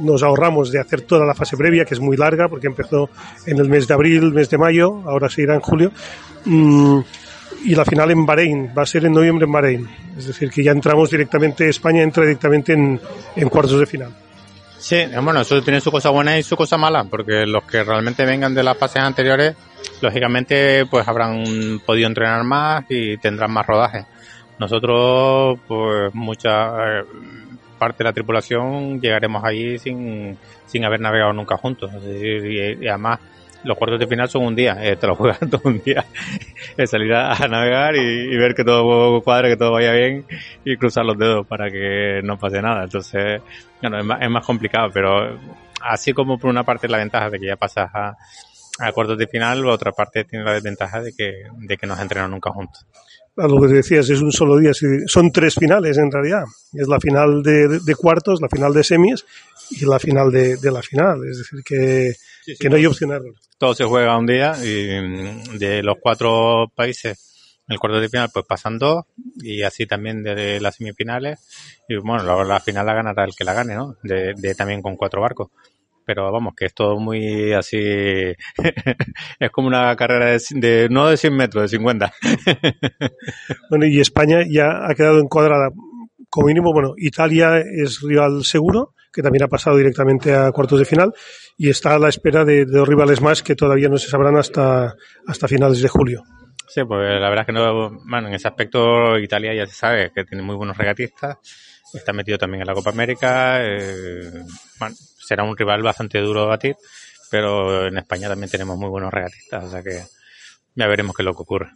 nos 0.00 0.22
ahorramos 0.22 0.70
de 0.70 0.80
hacer 0.80 1.02
toda 1.02 1.24
la 1.24 1.34
fase 1.34 1.56
previa, 1.56 1.84
que 1.84 1.94
es 1.94 2.00
muy 2.00 2.16
larga, 2.16 2.48
porque 2.48 2.66
empezó 2.66 3.10
en 3.46 3.58
el 3.58 3.68
mes 3.68 3.86
de 3.86 3.94
abril, 3.94 4.32
mes 4.32 4.50
de 4.50 4.58
mayo, 4.58 5.02
ahora 5.06 5.28
se 5.28 5.42
irá 5.42 5.54
en 5.54 5.60
julio. 5.60 5.92
Mm, 6.44 7.00
y 7.64 7.74
la 7.74 7.84
final 7.84 8.10
en 8.10 8.26
Bahrein, 8.26 8.70
va 8.76 8.82
a 8.82 8.86
ser 8.86 9.04
en 9.04 9.12
noviembre 9.12 9.46
en 9.46 9.52
Bahrein. 9.52 9.88
Es 10.16 10.26
decir, 10.26 10.50
que 10.50 10.62
ya 10.62 10.72
entramos 10.72 11.10
directamente, 11.10 11.68
España 11.68 12.02
entra 12.02 12.24
directamente 12.24 12.72
en, 12.72 13.48
cuartos 13.48 13.80
de 13.80 13.86
final. 13.86 14.10
Sí, 14.78 14.98
bueno, 15.22 15.40
eso 15.40 15.60
tiene 15.62 15.80
su 15.80 15.90
cosa 15.90 16.10
buena 16.10 16.38
y 16.38 16.42
su 16.42 16.56
cosa 16.56 16.76
mala, 16.76 17.04
porque 17.04 17.46
los 17.46 17.64
que 17.64 17.82
realmente 17.82 18.24
vengan 18.24 18.54
de 18.54 18.62
las 18.62 18.76
fases 18.76 19.02
anteriores, 19.02 19.56
lógicamente, 20.00 20.86
pues 20.86 21.08
habrán 21.08 21.80
podido 21.84 22.06
entrenar 22.06 22.44
más 22.44 22.84
y 22.88 23.16
tendrán 23.16 23.50
más 23.52 23.66
rodaje. 23.66 24.06
Nosotros, 24.58 25.58
pues 25.66 26.14
mucha 26.14 27.00
eh, 27.00 27.04
parte 27.76 27.98
de 27.98 28.04
la 28.04 28.12
tripulación 28.12 29.00
llegaremos 29.00 29.44
allí 29.44 29.78
sin, 29.78 30.36
sin 30.66 30.84
haber 30.84 31.00
navegado 31.00 31.32
nunca 31.32 31.56
juntos. 31.56 31.90
y, 32.04 32.88
además, 32.88 33.20
los 33.64 33.76
cuartos 33.76 33.98
de 33.98 34.06
final 34.06 34.28
son 34.28 34.44
un 34.44 34.54
día, 34.54 34.76
eh, 34.80 34.96
te 34.96 35.06
lo 35.06 35.16
todo 35.50 35.60
un 35.64 35.82
día, 35.82 36.04
es 36.76 36.90
salir 36.90 37.12
a, 37.14 37.34
navegar 37.48 37.96
y, 37.96 38.36
ver 38.36 38.54
que 38.54 38.64
todo 38.64 39.20
cuadre, 39.22 39.50
que 39.50 39.56
todo 39.56 39.72
vaya 39.72 39.92
bien 39.92 40.24
y 40.64 40.76
cruzar 40.76 41.04
los 41.04 41.18
dedos 41.18 41.46
para 41.46 41.70
que 41.70 42.20
no 42.22 42.38
pase 42.38 42.62
nada. 42.62 42.84
Entonces, 42.84 43.40
bueno, 43.80 43.98
es 43.98 44.04
más, 44.04 44.22
es 44.22 44.30
más 44.30 44.44
complicado, 44.44 44.90
pero 44.92 45.38
así 45.82 46.12
como 46.12 46.38
por 46.38 46.50
una 46.50 46.64
parte 46.64 46.88
la 46.88 46.98
ventaja 46.98 47.30
de 47.30 47.38
que 47.38 47.46
ya 47.46 47.56
pasas 47.56 47.90
a, 47.92 48.16
a 48.78 48.92
cuartos 48.92 49.18
de 49.18 49.26
final, 49.26 49.62
por 49.62 49.72
otra 49.72 49.92
parte 49.92 50.24
tiene 50.24 50.44
la 50.44 50.52
desventaja 50.52 51.00
de 51.00 51.12
que, 51.12 51.44
de 51.56 51.76
que 51.76 51.86
no 51.86 51.96
se 51.96 52.02
entrenan 52.02 52.30
nunca 52.30 52.50
juntos. 52.50 52.86
A 53.38 53.46
lo 53.46 53.60
que 53.60 53.68
te 53.68 53.74
decías, 53.74 54.08
es 54.08 54.20
un 54.22 54.32
solo 54.32 54.56
día, 54.56 54.72
son 55.06 55.30
tres 55.30 55.54
finales 55.54 55.98
en 55.98 56.10
realidad. 56.10 56.44
Es 56.72 56.88
la 56.88 56.98
final 56.98 57.42
de, 57.42 57.80
de 57.80 57.94
cuartos, 57.94 58.40
la 58.40 58.48
final 58.48 58.72
de 58.72 58.82
semis 58.82 59.26
y 59.70 59.84
la 59.84 59.98
final 59.98 60.30
de, 60.30 60.56
de 60.56 60.72
la 60.72 60.80
final. 60.82 61.20
Es 61.28 61.38
decir, 61.38 61.62
que, 61.62 62.12
sí, 62.44 62.52
sí, 62.52 62.56
que 62.58 62.70
no 62.70 62.76
hay 62.76 62.86
opción. 62.86 63.10
Todo 63.58 63.74
se 63.74 63.84
juega 63.84 64.16
un 64.16 64.26
día 64.26 64.54
y 64.64 65.58
de 65.58 65.82
los 65.82 65.96
cuatro 66.00 66.72
países, 66.74 67.58
en 67.68 67.74
el 67.74 67.78
cuarto 67.78 68.00
de 68.00 68.08
final, 68.08 68.30
pues 68.32 68.46
pasan 68.46 68.78
dos 68.78 69.04
y 69.36 69.62
así 69.62 69.86
también 69.86 70.22
de 70.22 70.58
las 70.60 70.76
semifinales. 70.76 71.40
Y 71.88 71.96
bueno, 71.96 72.22
la, 72.22 72.42
la 72.42 72.60
final 72.60 72.86
la 72.86 72.94
ganará 72.94 73.24
el 73.24 73.34
que 73.36 73.44
la 73.44 73.52
gane, 73.52 73.74
¿no? 73.74 73.96
De, 74.02 74.32
de 74.34 74.54
también 74.54 74.80
con 74.80 74.96
cuatro 74.96 75.20
barcos 75.20 75.50
pero 76.06 76.30
vamos, 76.30 76.54
que 76.56 76.66
es 76.66 76.74
todo 76.74 76.98
muy 76.98 77.52
así, 77.52 77.78
es 79.40 79.50
como 79.50 79.66
una 79.66 79.94
carrera 79.96 80.26
de, 80.30 80.40
de, 80.52 80.88
no 80.88 81.08
de 81.08 81.16
100 81.16 81.36
metros, 81.36 81.62
de 81.62 81.76
50. 81.76 82.12
bueno, 83.70 83.86
y 83.86 84.00
España 84.00 84.38
ya 84.48 84.86
ha 84.88 84.94
quedado 84.94 85.18
encuadrada, 85.18 85.70
como 86.30 86.46
mínimo, 86.46 86.72
bueno, 86.72 86.94
Italia 86.96 87.58
es 87.58 88.00
rival 88.00 88.44
seguro, 88.44 88.94
que 89.12 89.22
también 89.22 89.44
ha 89.44 89.48
pasado 89.48 89.76
directamente 89.76 90.32
a 90.34 90.52
cuartos 90.52 90.78
de 90.78 90.84
final, 90.84 91.12
y 91.58 91.70
está 91.70 91.94
a 91.94 91.98
la 91.98 92.08
espera 92.08 92.44
de, 92.44 92.64
de 92.64 92.78
dos 92.78 92.88
rivales 92.88 93.20
más 93.20 93.42
que 93.42 93.56
todavía 93.56 93.88
no 93.88 93.98
se 93.98 94.08
sabrán 94.08 94.36
hasta, 94.36 94.94
hasta 95.26 95.48
finales 95.48 95.82
de 95.82 95.88
julio. 95.88 96.22
Sí, 96.68 96.82
pues 96.84 97.20
la 97.20 97.28
verdad 97.30 97.42
es 97.42 97.46
que 97.46 97.52
no, 97.52 97.90
bueno, 98.04 98.28
en 98.28 98.34
ese 98.34 98.48
aspecto 98.48 99.18
Italia 99.18 99.54
ya 99.54 99.66
se 99.66 99.74
sabe 99.74 100.12
que 100.14 100.24
tiene 100.24 100.42
muy 100.42 100.56
buenos 100.56 100.76
regatistas, 100.76 101.38
está 101.94 102.12
metido 102.12 102.38
también 102.38 102.62
en 102.62 102.66
la 102.66 102.74
Copa 102.74 102.90
América, 102.90 103.64
eh, 103.64 104.30
bueno, 104.78 104.94
será 105.26 105.42
un 105.42 105.56
rival 105.56 105.82
bastante 105.82 106.20
duro 106.20 106.42
a 106.42 106.46
batir, 106.46 106.76
pero 107.30 107.86
en 107.86 107.98
España 107.98 108.28
también 108.28 108.50
tenemos 108.50 108.78
muy 108.78 108.88
buenos 108.88 109.12
regatistas, 109.12 109.64
o 109.64 109.70
sea 109.70 109.82
que 109.82 110.02
ya 110.74 110.86
veremos 110.86 111.14
qué 111.16 111.22
es 111.22 111.26
lo 111.26 111.34
que 111.34 111.42
ocurre. 111.42 111.70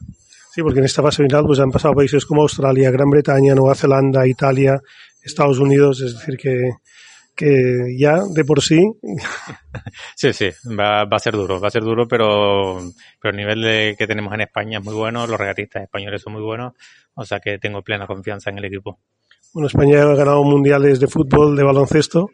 Sí, 0.52 0.62
porque 0.62 0.80
en 0.80 0.84
esta 0.84 1.02
fase 1.02 1.22
final 1.22 1.44
pues 1.46 1.60
han 1.60 1.70
pasado 1.70 1.94
países 1.94 2.26
como 2.26 2.42
Australia, 2.42 2.90
Gran 2.90 3.10
Bretaña, 3.10 3.54
Nueva 3.54 3.74
Zelanda, 3.74 4.26
Italia, 4.26 4.80
Estados 5.22 5.58
Unidos, 5.58 6.00
es 6.00 6.18
decir 6.18 6.36
que 6.36 6.70
que 7.40 7.96
ya 7.96 8.20
de 8.34 8.44
por 8.44 8.60
sí. 8.60 8.80
Sí, 10.14 10.34
sí, 10.34 10.50
va, 10.78 11.04
va, 11.04 11.16
a 11.16 11.20
ser 11.20 11.32
duro, 11.32 11.58
va 11.58 11.68
a 11.68 11.70
ser 11.70 11.82
duro, 11.82 12.06
pero, 12.06 12.82
pero 13.18 13.30
el 13.30 13.36
nivel 13.36 13.62
de, 13.62 13.94
que 13.96 14.06
tenemos 14.06 14.34
en 14.34 14.42
España 14.42 14.78
es 14.78 14.84
muy 14.84 14.94
bueno, 14.94 15.26
los 15.26 15.40
regatistas 15.40 15.84
españoles 15.84 16.20
son 16.20 16.34
muy 16.34 16.42
buenos, 16.42 16.74
o 17.14 17.24
sea 17.24 17.40
que 17.40 17.58
tengo 17.58 17.80
plena 17.80 18.06
confianza 18.06 18.50
en 18.50 18.58
el 18.58 18.66
equipo. 18.66 19.00
Bueno, 19.52 19.66
España 19.66 20.02
ha 20.02 20.14
ganado 20.14 20.44
mundiales 20.44 21.00
de 21.00 21.08
fútbol, 21.08 21.56
de 21.56 21.64
baloncesto, 21.64 22.30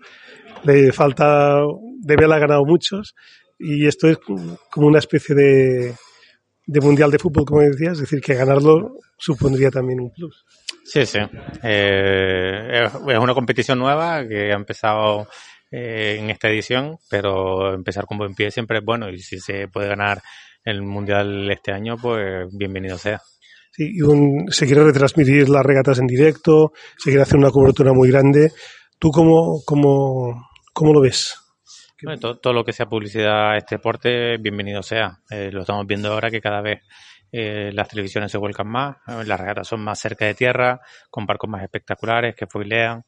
le 0.64 0.92
falta, 0.92 1.60
de 2.00 2.16
Vela 2.16 2.36
ha 2.36 2.40
ganado 2.40 2.64
muchos, 2.64 3.14
y 3.58 3.86
esto 3.86 4.08
es 4.08 4.18
como 4.18 4.86
una 4.86 4.98
especie 4.98 5.34
de, 5.34 5.94
de 6.66 6.80
mundial 6.80 7.10
de 7.10 7.18
fútbol, 7.18 7.46
como 7.46 7.62
decías, 7.62 7.94
es 7.94 8.00
decir, 8.00 8.20
que 8.20 8.34
ganarlo 8.34 8.98
supondría 9.16 9.70
también 9.70 10.00
un 10.00 10.12
plus. 10.12 10.44
Sí, 10.84 11.06
sí. 11.06 11.18
Eh, 11.62 12.84
es 12.84 13.18
una 13.18 13.34
competición 13.34 13.78
nueva 13.78 14.26
que 14.26 14.52
ha 14.52 14.56
empezado 14.56 15.26
eh, 15.70 16.18
en 16.20 16.30
esta 16.30 16.48
edición, 16.48 16.98
pero 17.08 17.72
empezar 17.72 18.04
con 18.04 18.18
buen 18.18 18.34
pie 18.34 18.50
siempre 18.50 18.78
es 18.78 18.84
bueno 18.84 19.08
y 19.08 19.18
si 19.20 19.40
se 19.40 19.68
puede 19.68 19.88
ganar 19.88 20.20
el 20.64 20.82
mundial 20.82 21.50
este 21.50 21.72
año, 21.72 21.96
pues 21.96 22.46
bienvenido 22.52 22.98
sea. 22.98 23.22
Y 23.78 24.00
un, 24.02 24.46
se 24.48 24.66
quiere 24.66 24.84
retransmitir 24.84 25.48
las 25.48 25.64
regatas 25.64 25.98
en 25.98 26.06
directo, 26.06 26.72
se 26.96 27.10
quiere 27.10 27.22
hacer 27.22 27.36
una 27.36 27.50
cobertura 27.50 27.92
muy 27.92 28.10
grande. 28.10 28.50
¿Tú 28.98 29.10
cómo, 29.10 29.62
cómo, 29.66 30.48
cómo 30.72 30.92
lo 30.92 31.00
ves? 31.00 31.34
Bueno, 32.02 32.18
todo, 32.18 32.38
todo, 32.38 32.52
lo 32.52 32.64
que 32.64 32.72
sea 32.72 32.86
publicidad 32.86 33.52
a 33.52 33.56
este 33.56 33.76
deporte, 33.76 34.36
bienvenido 34.38 34.82
sea. 34.82 35.18
Eh, 35.30 35.50
lo 35.50 35.62
estamos 35.62 35.86
viendo 35.86 36.12
ahora 36.12 36.30
que 36.30 36.40
cada 36.40 36.60
vez 36.60 36.82
eh, 37.32 37.70
las 37.72 37.88
televisiones 37.88 38.30
se 38.30 38.38
vuelcan 38.38 38.68
más, 38.68 38.96
las 39.06 39.40
regatas 39.40 39.66
son 39.66 39.82
más 39.82 39.98
cerca 39.98 40.26
de 40.26 40.34
tierra, 40.34 40.80
con 41.10 41.26
barcos 41.26 41.50
más 41.50 41.62
espectaculares 41.62 42.34
que 42.34 42.46
foilean. 42.46 43.04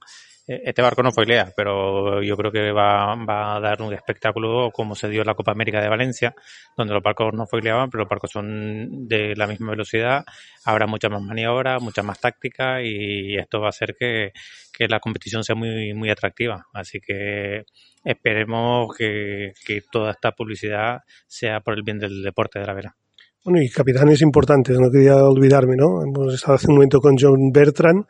Este 0.48 0.80
barco 0.80 1.02
no 1.02 1.12
foilea, 1.12 1.52
pero 1.54 2.22
yo 2.22 2.34
creo 2.34 2.50
que 2.50 2.72
va, 2.72 3.12
a 3.12 3.60
dar 3.60 3.82
un 3.82 3.92
espectáculo 3.92 4.70
como 4.72 4.94
se 4.94 5.10
dio 5.10 5.20
en 5.20 5.26
la 5.26 5.34
Copa 5.34 5.52
América 5.52 5.82
de 5.82 5.90
Valencia, 5.90 6.34
donde 6.74 6.94
los 6.94 7.02
barcos 7.02 7.34
no 7.34 7.46
foileaban, 7.46 7.90
pero 7.90 8.04
los 8.04 8.08
barcos 8.08 8.30
son 8.30 9.06
de 9.06 9.36
la 9.36 9.46
misma 9.46 9.72
velocidad, 9.72 10.24
habrá 10.64 10.86
mucha 10.86 11.10
más 11.10 11.20
maniobra, 11.20 11.78
mucha 11.80 12.02
más 12.02 12.18
táctica 12.18 12.82
y 12.82 13.36
esto 13.36 13.60
va 13.60 13.66
a 13.66 13.68
hacer 13.68 13.94
que, 13.98 14.32
que 14.72 14.88
la 14.88 15.00
competición 15.00 15.44
sea 15.44 15.54
muy, 15.54 15.92
muy 15.92 16.08
atractiva. 16.08 16.64
Así 16.72 16.98
que 16.98 17.64
esperemos 18.02 18.96
que, 18.96 19.52
que 19.66 19.82
toda 19.92 20.12
esta 20.12 20.32
publicidad 20.32 21.00
sea 21.26 21.60
por 21.60 21.74
el 21.74 21.82
bien 21.82 21.98
del 21.98 22.22
deporte 22.22 22.58
de 22.58 22.64
la 22.64 22.72
vera. 22.72 22.96
Bueno, 23.44 23.62
y 23.62 23.68
capitanes 23.68 24.22
importantes, 24.22 24.78
no 24.78 24.90
quería 24.90 25.16
olvidarme, 25.16 25.76
¿no? 25.76 26.02
Hemos 26.02 26.34
estado 26.34 26.54
hace 26.54 26.68
un 26.68 26.74
momento 26.74 27.00
con 27.00 27.16
John 27.18 27.50
Bertrand, 27.52 28.04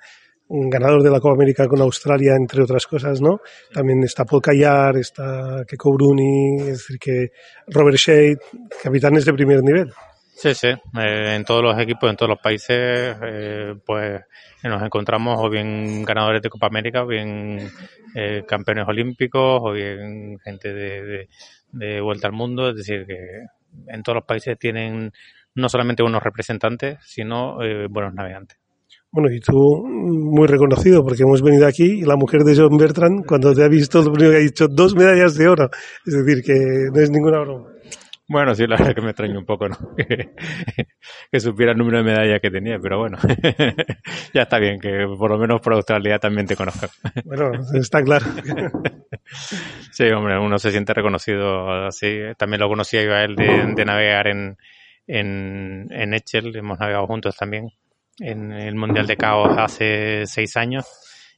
ganador 0.48 1.02
de 1.02 1.10
la 1.10 1.20
Copa 1.20 1.34
América 1.34 1.66
con 1.66 1.80
Australia, 1.80 2.34
entre 2.34 2.62
otras 2.62 2.86
cosas, 2.86 3.20
¿no? 3.20 3.40
También 3.72 4.02
está 4.02 4.24
Paul 4.24 4.42
Callar, 4.42 4.96
está 4.96 5.64
Keiko 5.66 5.92
Bruni, 5.92 6.56
es 6.60 6.78
decir, 6.78 6.98
que 6.98 7.28
Robert 7.66 7.96
Shade, 7.96 8.38
capitanes 8.82 9.24
de 9.24 9.32
primer 9.32 9.62
nivel. 9.62 9.92
Sí, 10.34 10.54
sí, 10.54 10.68
eh, 10.68 11.34
en 11.34 11.44
todos 11.44 11.62
los 11.62 11.78
equipos, 11.80 12.08
en 12.08 12.16
todos 12.16 12.30
los 12.30 12.40
países, 12.40 13.16
eh, 13.22 13.74
pues 13.84 14.20
nos 14.62 14.82
encontramos 14.82 15.36
o 15.38 15.50
bien 15.50 16.04
ganadores 16.04 16.40
de 16.40 16.48
Copa 16.48 16.68
América, 16.68 17.02
o 17.02 17.06
bien 17.06 17.68
eh, 18.14 18.44
campeones 18.46 18.86
olímpicos, 18.86 19.60
o 19.62 19.72
bien 19.72 20.38
gente 20.44 20.72
de, 20.72 21.02
de, 21.02 21.28
de 21.72 22.00
vuelta 22.00 22.28
al 22.28 22.34
mundo, 22.34 22.70
es 22.70 22.76
decir, 22.76 23.04
que 23.04 23.46
en 23.88 24.02
todos 24.02 24.16
los 24.16 24.24
países 24.24 24.56
tienen 24.58 25.12
no 25.54 25.68
solamente 25.68 26.02
buenos 26.02 26.22
representantes, 26.22 26.98
sino 27.02 27.60
eh, 27.62 27.86
buenos 27.90 28.14
navegantes. 28.14 28.58
Bueno, 29.10 29.32
y 29.32 29.40
tú 29.40 29.86
muy 29.86 30.46
reconocido 30.46 31.02
porque 31.02 31.22
hemos 31.22 31.40
venido 31.40 31.66
aquí 31.66 31.84
y 31.84 32.02
la 32.02 32.16
mujer 32.16 32.42
de 32.42 32.54
John 32.54 32.76
Bertrand, 32.76 33.24
cuando 33.26 33.54
te 33.54 33.64
ha 33.64 33.68
visto, 33.68 34.02
lo 34.02 34.12
primero 34.12 34.32
que 34.32 34.38
ha 34.38 34.42
dicho, 34.42 34.68
dos 34.68 34.94
medallas 34.94 35.34
de 35.34 35.48
oro. 35.48 35.70
Es 36.04 36.14
decir, 36.14 36.42
que 36.44 36.54
no 36.92 37.00
es 37.00 37.10
ninguna 37.10 37.40
broma. 37.40 37.70
Bueno, 38.30 38.54
sí, 38.54 38.66
la 38.66 38.76
verdad 38.76 38.94
que 38.94 39.00
me 39.00 39.08
extraño 39.08 39.38
un 39.38 39.46
poco, 39.46 39.70
¿no? 39.70 39.76
que 41.32 41.40
supiera 41.40 41.72
el 41.72 41.78
número 41.78 41.98
de 41.98 42.04
medallas 42.04 42.40
que 42.42 42.50
tenía, 42.50 42.78
pero 42.78 42.98
bueno, 42.98 43.16
ya 44.34 44.42
está 44.42 44.58
bien, 44.58 44.78
que 44.78 45.06
por 45.18 45.30
lo 45.30 45.38
menos 45.38 45.62
por 45.62 45.72
Australia 45.72 46.18
también 46.18 46.46
te 46.46 46.54
conozcan. 46.54 46.90
bueno, 47.24 47.52
está 47.72 48.02
claro. 48.02 48.26
sí, 49.90 50.04
hombre, 50.10 50.38
uno 50.38 50.58
se 50.58 50.70
siente 50.70 50.92
reconocido 50.92 51.86
así. 51.86 52.18
También 52.36 52.60
lo 52.60 52.68
conocía 52.68 53.02
yo 53.02 53.14
a 53.14 53.24
él 53.24 53.34
de, 53.34 53.72
de 53.74 53.84
navegar 53.86 54.26
en, 54.26 54.58
en, 55.06 55.86
en 55.90 56.12
Echel, 56.12 56.54
hemos 56.54 56.78
navegado 56.78 57.06
juntos 57.06 57.34
también 57.34 57.70
en 58.20 58.52
el 58.52 58.74
Mundial 58.74 59.06
de 59.06 59.16
Caos 59.16 59.56
hace 59.56 60.26
seis 60.26 60.56
años. 60.56 60.86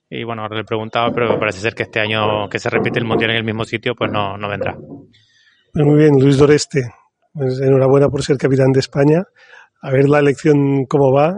Y 0.08 0.24
bueno, 0.24 0.42
ahora 0.42 0.58
le 0.58 0.64
preguntaba, 0.64 1.12
pero 1.14 1.38
parece 1.38 1.60
ser 1.60 1.74
que 1.74 1.84
este 1.84 2.00
año 2.00 2.48
que 2.48 2.58
se 2.58 2.68
repite 2.68 2.98
el 2.98 3.04
Mundial 3.04 3.30
en 3.30 3.36
el 3.36 3.44
mismo 3.44 3.64
sitio, 3.64 3.94
pues 3.94 4.10
no, 4.10 4.36
no 4.36 4.48
vendrá. 4.48 4.76
Pues 5.72 5.86
muy 5.86 5.98
bien, 5.98 6.18
Luis 6.20 6.36
Doreste. 6.36 6.82
Pues 7.32 7.60
enhorabuena 7.60 8.08
por 8.08 8.22
ser 8.22 8.36
capitán 8.36 8.72
de 8.72 8.80
España. 8.80 9.22
A 9.82 9.90
ver 9.92 10.08
la 10.08 10.18
elección 10.18 10.84
cómo 10.86 11.12
va. 11.12 11.32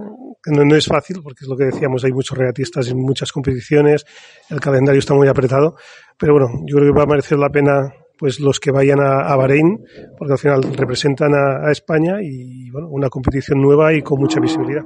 No, 0.47 0.65
no, 0.65 0.75
es 0.75 0.87
fácil, 0.87 1.21
porque 1.23 1.45
es 1.45 1.49
lo 1.49 1.57
que 1.57 1.67
decíamos, 1.67 2.03
hay 2.05 2.11
muchos 2.11 2.37
regatistas 2.37 2.89
en 2.89 2.97
muchas 2.99 3.31
competiciones, 3.31 4.05
el 4.51 4.59
calendario 4.59 4.99
está 4.99 5.15
muy 5.15 5.29
apretado, 5.29 5.77
pero 6.19 6.33
bueno, 6.33 6.49
yo 6.67 6.79
creo 6.79 6.93
que 6.93 6.99
va 6.99 7.05
a 7.05 7.07
merecer 7.07 7.39
la 7.39 7.49
pena 7.49 7.95
pues 8.19 8.41
los 8.41 8.59
que 8.59 8.73
vayan 8.73 8.99
a, 8.99 9.21
a 9.21 9.37
Bahrein, 9.37 9.85
porque 10.19 10.33
al 10.33 10.39
final 10.41 10.63
representan 10.77 11.33
a, 11.33 11.69
a 11.69 11.71
España 11.71 12.17
y 12.21 12.71
bueno, 12.71 12.89
una 12.91 13.09
competición 13.09 13.61
nueva 13.61 13.95
y 13.95 14.03
con 14.03 14.19
mucha 14.19 14.41
visibilidad. 14.41 14.83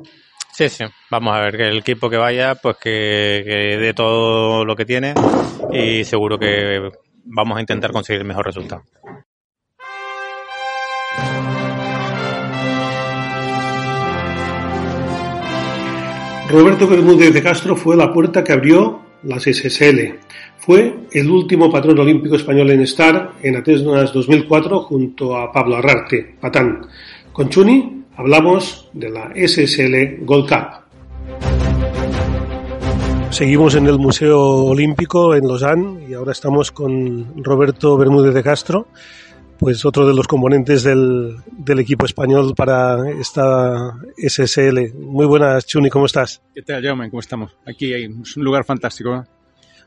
Sí, 0.56 0.70
sí. 0.70 0.84
Vamos 1.10 1.36
a 1.36 1.40
ver 1.40 1.54
que 1.58 1.68
el 1.68 1.76
equipo 1.76 2.08
que 2.08 2.16
vaya, 2.16 2.54
pues 2.54 2.78
que, 2.78 3.42
que 3.44 3.76
dé 3.76 3.92
todo 3.92 4.64
lo 4.64 4.74
que 4.74 4.86
tiene 4.86 5.12
y 5.70 6.02
seguro 6.02 6.38
que 6.38 6.90
vamos 7.24 7.58
a 7.58 7.60
intentar 7.60 7.92
conseguir 7.92 8.22
el 8.22 8.26
mejor 8.26 8.46
resultado. 8.46 8.82
Roberto 16.48 16.88
Bermúdez 16.88 17.34
de 17.34 17.42
Castro 17.42 17.76
fue 17.76 17.94
la 17.94 18.10
puerta 18.10 18.42
que 18.42 18.54
abrió 18.54 19.02
las 19.24 19.42
SSL. 19.42 20.20
Fue 20.56 21.00
el 21.12 21.30
último 21.30 21.70
patrón 21.70 21.98
olímpico 21.98 22.36
español 22.36 22.70
en 22.70 22.80
estar 22.80 23.34
en 23.42 23.56
Atenas 23.56 24.10
2004 24.10 24.80
junto 24.84 25.36
a 25.36 25.52
Pablo 25.52 25.76
Arrarte, 25.76 26.34
Patán. 26.40 26.80
Con 27.30 27.50
Chuni 27.50 27.95
hablamos 28.16 28.88
de 28.92 29.10
la 29.10 29.32
SSL 29.34 30.24
Gold 30.24 30.48
Cup. 30.48 30.86
Seguimos 33.30 33.74
en 33.74 33.86
el 33.86 33.98
Museo 33.98 34.40
Olímpico 34.40 35.34
en 35.34 35.46
Lausanne 35.46 36.06
y 36.08 36.14
ahora 36.14 36.32
estamos 36.32 36.72
con 36.72 37.42
Roberto 37.44 37.98
Bermúdez 37.98 38.32
de 38.32 38.42
Castro, 38.42 38.88
pues 39.58 39.84
otro 39.84 40.06
de 40.08 40.14
los 40.14 40.26
componentes 40.26 40.82
del, 40.82 41.36
del, 41.52 41.78
equipo 41.78 42.06
español 42.06 42.54
para 42.56 43.10
esta 43.10 43.94
SSL. 44.16 44.94
Muy 44.94 45.26
buenas, 45.26 45.66
Chuni, 45.66 45.90
¿cómo 45.90 46.06
estás? 46.06 46.42
¿Qué 46.54 46.62
tal, 46.62 46.82
Jaume? 46.82 47.10
¿Cómo 47.10 47.20
estamos? 47.20 47.54
Aquí 47.66 47.92
hay, 47.92 48.04
es 48.04 48.36
un 48.36 48.44
lugar 48.44 48.64
fantástico. 48.64 49.14
¿eh? 49.16 49.35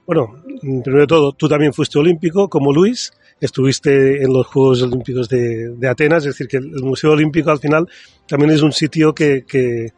Bueno, 0.09 0.41
primero 0.59 1.01
de 1.01 1.05
todo, 1.05 1.33
tú 1.33 1.47
también 1.47 1.71
fuiste 1.71 1.99
olímpico, 1.99 2.49
como 2.49 2.73
Luis, 2.73 3.13
estuviste 3.39 4.23
en 4.23 4.33
los 4.33 4.47
Juegos 4.47 4.81
Olímpicos 4.81 5.29
de, 5.29 5.87
Atenas, 5.87 6.25
es 6.25 6.33
decir, 6.33 6.47
que 6.47 6.57
el 6.57 6.81
Museo 6.81 7.11
Olímpico 7.11 7.51
al 7.51 7.59
final 7.59 7.87
también 8.27 8.49
es 8.49 8.63
un 8.63 8.71
sitio 8.71 9.13
que, 9.13 9.45
que, 9.45 9.91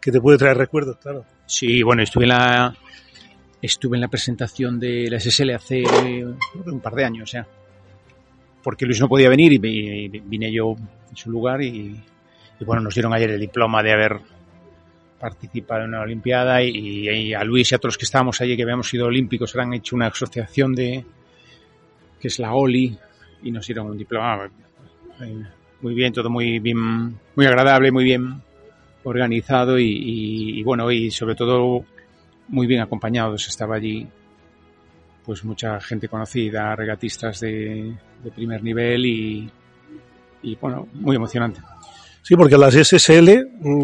te 0.00 0.20
puede 0.20 0.38
traer 0.38 0.58
recuerdos, 0.58 0.98
claro. 0.98 1.24
Sí, 1.44 1.82
bueno, 1.82 2.04
estuve 2.04 2.22
en 2.22 2.28
la 2.28 2.76
estuve 3.60 3.96
en 3.96 4.02
la 4.02 4.06
presentación 4.06 4.78
de 4.78 5.10
la 5.10 5.18
SSL 5.18 5.50
hace 5.50 5.82
un 5.84 6.80
par 6.80 6.94
de 6.94 7.04
años 7.04 7.32
ya. 7.32 7.44
Porque 8.62 8.86
Luis 8.86 9.00
no 9.00 9.08
podía 9.08 9.28
venir 9.28 9.52
y 9.54 9.58
vine 9.58 10.52
yo 10.52 10.76
en 11.10 11.16
su 11.16 11.32
lugar 11.32 11.62
y 11.62 12.00
bueno, 12.60 12.80
nos 12.80 12.94
dieron 12.94 13.12
ayer 13.12 13.30
el 13.30 13.40
diploma 13.40 13.82
de 13.82 13.92
haber 13.92 14.20
participado 15.18 15.82
en 15.82 15.88
una 15.88 16.00
Olimpiada 16.00 16.62
y, 16.62 17.34
a 17.34 17.42
Luis 17.44 17.72
y 17.72 17.74
a 17.74 17.80
los 17.82 17.98
que 17.98 18.04
estábamos 18.04 18.40
allí 18.40 18.56
que 18.56 18.62
habíamos 18.62 18.88
sido 18.88 19.06
olímpicos 19.06 19.54
han 19.56 19.74
hecho 19.74 19.96
una 19.96 20.06
asociación 20.06 20.74
de 20.74 21.04
que 22.20 22.28
es 22.28 22.38
la 22.38 22.52
OLI 22.52 22.98
y 23.42 23.50
nos 23.50 23.66
dieron 23.66 23.86
un 23.86 23.98
diploma 23.98 24.50
muy 25.80 25.94
bien, 25.94 26.12
todo 26.12 26.30
muy 26.30 26.58
bien, 26.58 27.18
muy 27.36 27.46
agradable, 27.46 27.92
muy 27.92 28.04
bien 28.04 28.42
organizado 29.04 29.78
y 29.78 30.62
bueno, 30.64 30.90
y 30.90 31.10
sobre 31.10 31.34
todo 31.34 31.84
muy 32.48 32.66
bien 32.66 32.80
acompañados. 32.80 33.46
Estaba 33.48 33.76
allí 33.76 34.06
pues 35.28 35.44
mucha 35.44 35.78
gente 35.80 36.08
conocida, 36.08 36.74
regatistas 36.74 37.40
de, 37.40 37.94
de 38.24 38.30
primer 38.30 38.62
nivel 38.62 39.04
y, 39.04 39.50
y, 40.42 40.54
bueno, 40.56 40.88
muy 40.94 41.16
emocionante. 41.16 41.60
Sí, 42.28 42.36
porque 42.36 42.58
las 42.58 42.74
SSL 42.74 43.28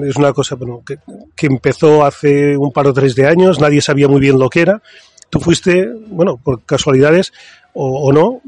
es 0.07 0.16
una 0.16 0.35
cosa 0.35 0.54
bueno, 0.54 0.83
que, 0.85 0.98
empezó 1.46 2.04
hace 2.04 2.59
un 2.59 2.72
par 2.72 2.87
o 2.87 2.92
tres 2.92 3.14
de 3.14 3.26
años, 3.26 3.59
nadie 3.59 3.80
sabía 3.80 4.07
muy 4.07 4.20
bien 4.20 4.38
lo 4.38 4.50
que 4.50 4.61
era. 4.61 4.83
Tú 5.30 5.40
fuiste, 5.40 5.90
bueno, 6.09 6.37
por 6.37 6.62
casualidades 6.66 7.33
o, 7.72 8.07
o 8.07 8.12
no, 8.12 8.42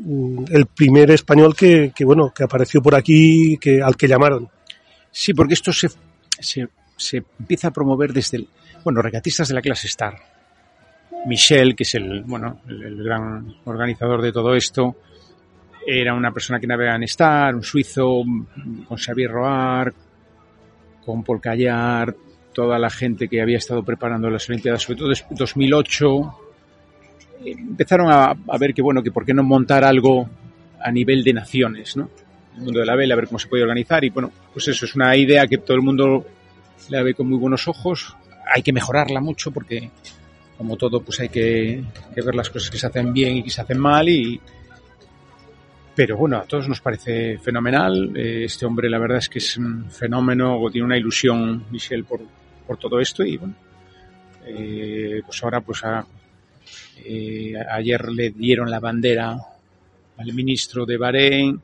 el 0.50 0.66
primer 0.66 1.10
español 1.12 1.56
que, 1.56 1.94
bueno, 2.04 2.30
que 2.30 2.44
apareció 2.44 2.82
por 2.82 2.94
aquí, 2.94 3.56
que, 3.56 3.80
al 3.80 3.96
que 3.96 4.06
llamaron. 4.06 4.50
Sí, 5.10 5.32
porque 5.32 5.54
esto 5.54 5.72
se, 5.72 5.88
se, 6.40 6.68
se 6.94 7.24
empieza 7.40 7.68
a 7.68 7.70
promover 7.70 8.12
desde 8.12 8.36
el, 8.36 8.48
bueno, 8.84 9.00
regatistas 9.00 9.48
de 9.48 9.54
la 9.54 9.62
clase 9.62 9.86
Star. 9.86 10.18
Michel, 11.24 11.74
que 11.74 11.84
es 11.84 11.94
el, 11.94 12.22
bueno, 12.24 12.60
el, 12.68 13.02
gran 13.02 13.50
organizador 13.64 14.20
de 14.20 14.32
todo 14.32 14.54
esto, 14.54 14.96
era 15.86 16.14
una 16.14 16.32
persona 16.32 16.58
que 16.58 16.66
navega 16.66 16.96
en 16.96 17.04
Star, 17.04 17.54
un 17.54 17.62
suizo, 17.62 18.22
con 18.88 18.96
Xavier 18.98 19.30
Roar, 19.30 19.92
con 21.04 21.22
Paul 21.22 21.40
Callar, 21.40 22.14
toda 22.52 22.78
la 22.78 22.90
gente 22.90 23.28
que 23.28 23.40
había 23.40 23.58
estado 23.58 23.84
preparando 23.84 24.28
las 24.28 24.48
Olimpiadas, 24.48 24.82
sobre 24.82 24.98
todo 24.98 25.08
desde 25.10 25.26
2008, 25.30 26.38
empezaron 27.44 28.10
a, 28.10 28.30
a, 28.30 28.58
ver 28.58 28.74
que, 28.74 28.82
bueno, 28.82 29.02
que 29.02 29.12
por 29.12 29.24
qué 29.24 29.32
no 29.32 29.44
montar 29.44 29.84
algo 29.84 30.28
a 30.80 30.90
nivel 30.90 31.22
de 31.22 31.32
naciones, 31.32 31.96
¿no? 31.96 32.10
El 32.56 32.62
mundo 32.62 32.80
de 32.80 32.86
la 32.86 32.96
vela, 32.96 33.14
a 33.14 33.16
ver 33.16 33.26
cómo 33.26 33.38
se 33.38 33.48
puede 33.48 33.62
organizar 33.62 34.02
y, 34.04 34.10
bueno, 34.10 34.32
pues 34.52 34.66
eso 34.68 34.86
es 34.86 34.94
una 34.94 35.16
idea 35.16 35.46
que 35.46 35.58
todo 35.58 35.76
el 35.76 35.82
mundo 35.82 36.26
la 36.88 37.02
ve 37.02 37.14
con 37.14 37.28
muy 37.28 37.38
buenos 37.38 37.68
ojos, 37.68 38.16
hay 38.52 38.62
que 38.62 38.72
mejorarla 38.72 39.20
mucho 39.20 39.50
porque 39.50 39.90
como 40.56 40.76
todo 40.76 41.00
pues 41.02 41.20
hay 41.20 41.28
que, 41.28 41.84
que, 42.14 42.22
ver 42.22 42.34
las 42.34 42.48
cosas 42.48 42.70
que 42.70 42.78
se 42.78 42.86
hacen 42.86 43.12
bien 43.12 43.36
y 43.36 43.42
que 43.42 43.50
se 43.50 43.60
hacen 43.60 43.78
mal 43.78 44.08
y 44.08 44.40
pero 45.96 46.16
bueno 46.16 46.36
a 46.36 46.44
todos 46.44 46.68
nos 46.68 46.80
parece 46.80 47.38
fenomenal 47.38 48.16
este 48.16 48.66
hombre 48.66 48.88
la 48.88 48.98
verdad 48.98 49.18
es 49.18 49.28
que 49.28 49.38
es 49.38 49.56
un 49.56 49.90
fenómeno 49.90 50.60
tiene 50.70 50.84
una 50.84 50.98
ilusión 50.98 51.64
Michel 51.70 52.04
por, 52.04 52.20
por 52.66 52.76
todo 52.76 53.00
esto 53.00 53.24
y 53.24 53.36
bueno 53.36 53.54
eh, 54.46 55.22
pues 55.24 55.42
ahora 55.42 55.60
pues 55.60 55.82
a, 55.84 56.06
eh, 56.98 57.54
ayer 57.70 58.08
le 58.10 58.30
dieron 58.30 58.70
la 58.70 58.78
bandera 58.78 59.36
al 60.18 60.32
ministro 60.32 60.86
de 60.86 60.98
Bahrein 60.98 61.60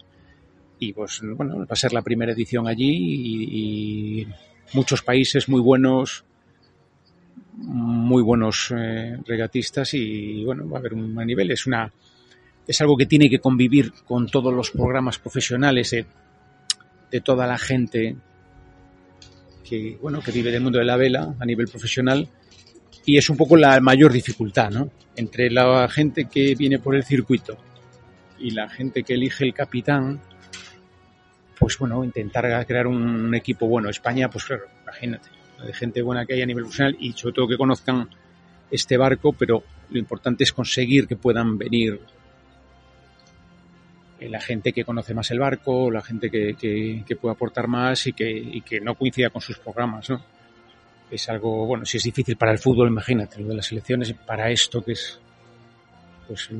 y 0.80 0.92
pues 0.92 1.20
bueno 1.22 1.58
va 1.58 1.66
a 1.68 1.76
ser 1.76 1.92
la 1.92 2.02
primera 2.02 2.32
edición 2.32 2.66
allí 2.66 2.90
y, 2.90 4.22
y 4.22 4.28
muchos 4.72 5.02
países 5.02 5.48
muy 5.48 5.60
buenos 5.60 6.24
muy 7.54 8.22
buenos 8.22 8.72
eh, 8.76 9.16
regatistas 9.26 9.94
y 9.94 10.44
bueno, 10.44 10.68
va 10.68 10.78
a 10.78 10.80
haber 10.80 10.94
un 10.94 11.14
buen 11.14 11.26
nivel. 11.26 11.50
Es 11.50 11.66
una 11.66 11.92
es 12.66 12.80
algo 12.80 12.96
que 12.96 13.06
tiene 13.06 13.28
que 13.28 13.40
convivir 13.40 13.92
con 14.04 14.26
todos 14.26 14.52
los 14.52 14.70
programas 14.70 15.18
profesionales 15.18 15.90
de, 15.90 17.20
toda 17.20 17.46
la 17.46 17.58
gente 17.58 18.16
que 19.64 19.98
bueno, 20.00 20.20
que 20.20 20.32
vive 20.32 20.50
del 20.50 20.62
mundo 20.62 20.78
de 20.78 20.84
la 20.84 20.96
vela 20.96 21.34
a 21.38 21.44
nivel 21.44 21.68
profesional 21.68 22.28
y 23.04 23.18
es 23.18 23.28
un 23.28 23.36
poco 23.36 23.56
la 23.56 23.80
mayor 23.80 24.12
dificultad, 24.12 24.70
¿no? 24.70 24.90
Entre 25.16 25.50
la 25.50 25.88
gente 25.88 26.26
que 26.26 26.54
viene 26.54 26.78
por 26.78 26.94
el 26.94 27.04
circuito 27.04 27.58
y 28.38 28.52
la 28.52 28.68
gente 28.68 29.02
que 29.02 29.14
elige 29.14 29.44
el 29.44 29.52
capitán, 29.52 30.20
pues 31.58 31.76
bueno, 31.78 32.04
intentar 32.04 32.66
crear 32.66 32.86
un 32.86 33.34
equipo 33.34 33.66
bueno. 33.66 33.90
España, 33.90 34.30
pues 34.30 34.44
claro, 34.44 34.64
imagínate, 34.82 35.28
de 35.64 35.72
gente 35.72 36.02
buena 36.02 36.24
que 36.24 36.34
hay 36.34 36.42
a 36.42 36.46
nivel 36.46 36.64
profesional 36.64 36.96
y 36.98 37.12
sobre 37.12 37.34
todo 37.34 37.48
que 37.48 37.56
conozcan 37.56 38.08
este 38.70 38.96
barco, 38.96 39.32
pero 39.32 39.62
lo 39.90 39.98
importante 39.98 40.44
es 40.44 40.52
conseguir 40.52 41.06
que 41.06 41.16
puedan 41.16 41.58
venir 41.58 42.00
la 44.28 44.40
gente 44.40 44.72
que 44.72 44.84
conoce 44.84 45.14
más 45.14 45.30
el 45.30 45.38
barco, 45.38 45.90
la 45.90 46.02
gente 46.02 46.30
que, 46.30 46.54
que, 46.54 47.04
que 47.06 47.16
puede 47.16 47.34
aportar 47.34 47.68
más 47.68 48.06
y 48.06 48.12
que, 48.12 48.30
y 48.30 48.60
que, 48.62 48.80
no 48.80 48.94
coincida 48.94 49.30
con 49.30 49.40
sus 49.42 49.58
programas, 49.58 50.08
¿no? 50.10 50.22
Es 51.10 51.28
algo, 51.28 51.66
bueno, 51.66 51.84
si 51.84 51.98
es 51.98 52.02
difícil 52.02 52.36
para 52.36 52.52
el 52.52 52.58
fútbol, 52.58 52.88
imagínate, 52.88 53.40
lo 53.40 53.48
de 53.48 53.56
las 53.56 53.70
elecciones, 53.70 54.12
para 54.12 54.50
esto 54.50 54.82
que 54.82 54.92
es, 54.92 55.20
pues, 56.26 56.50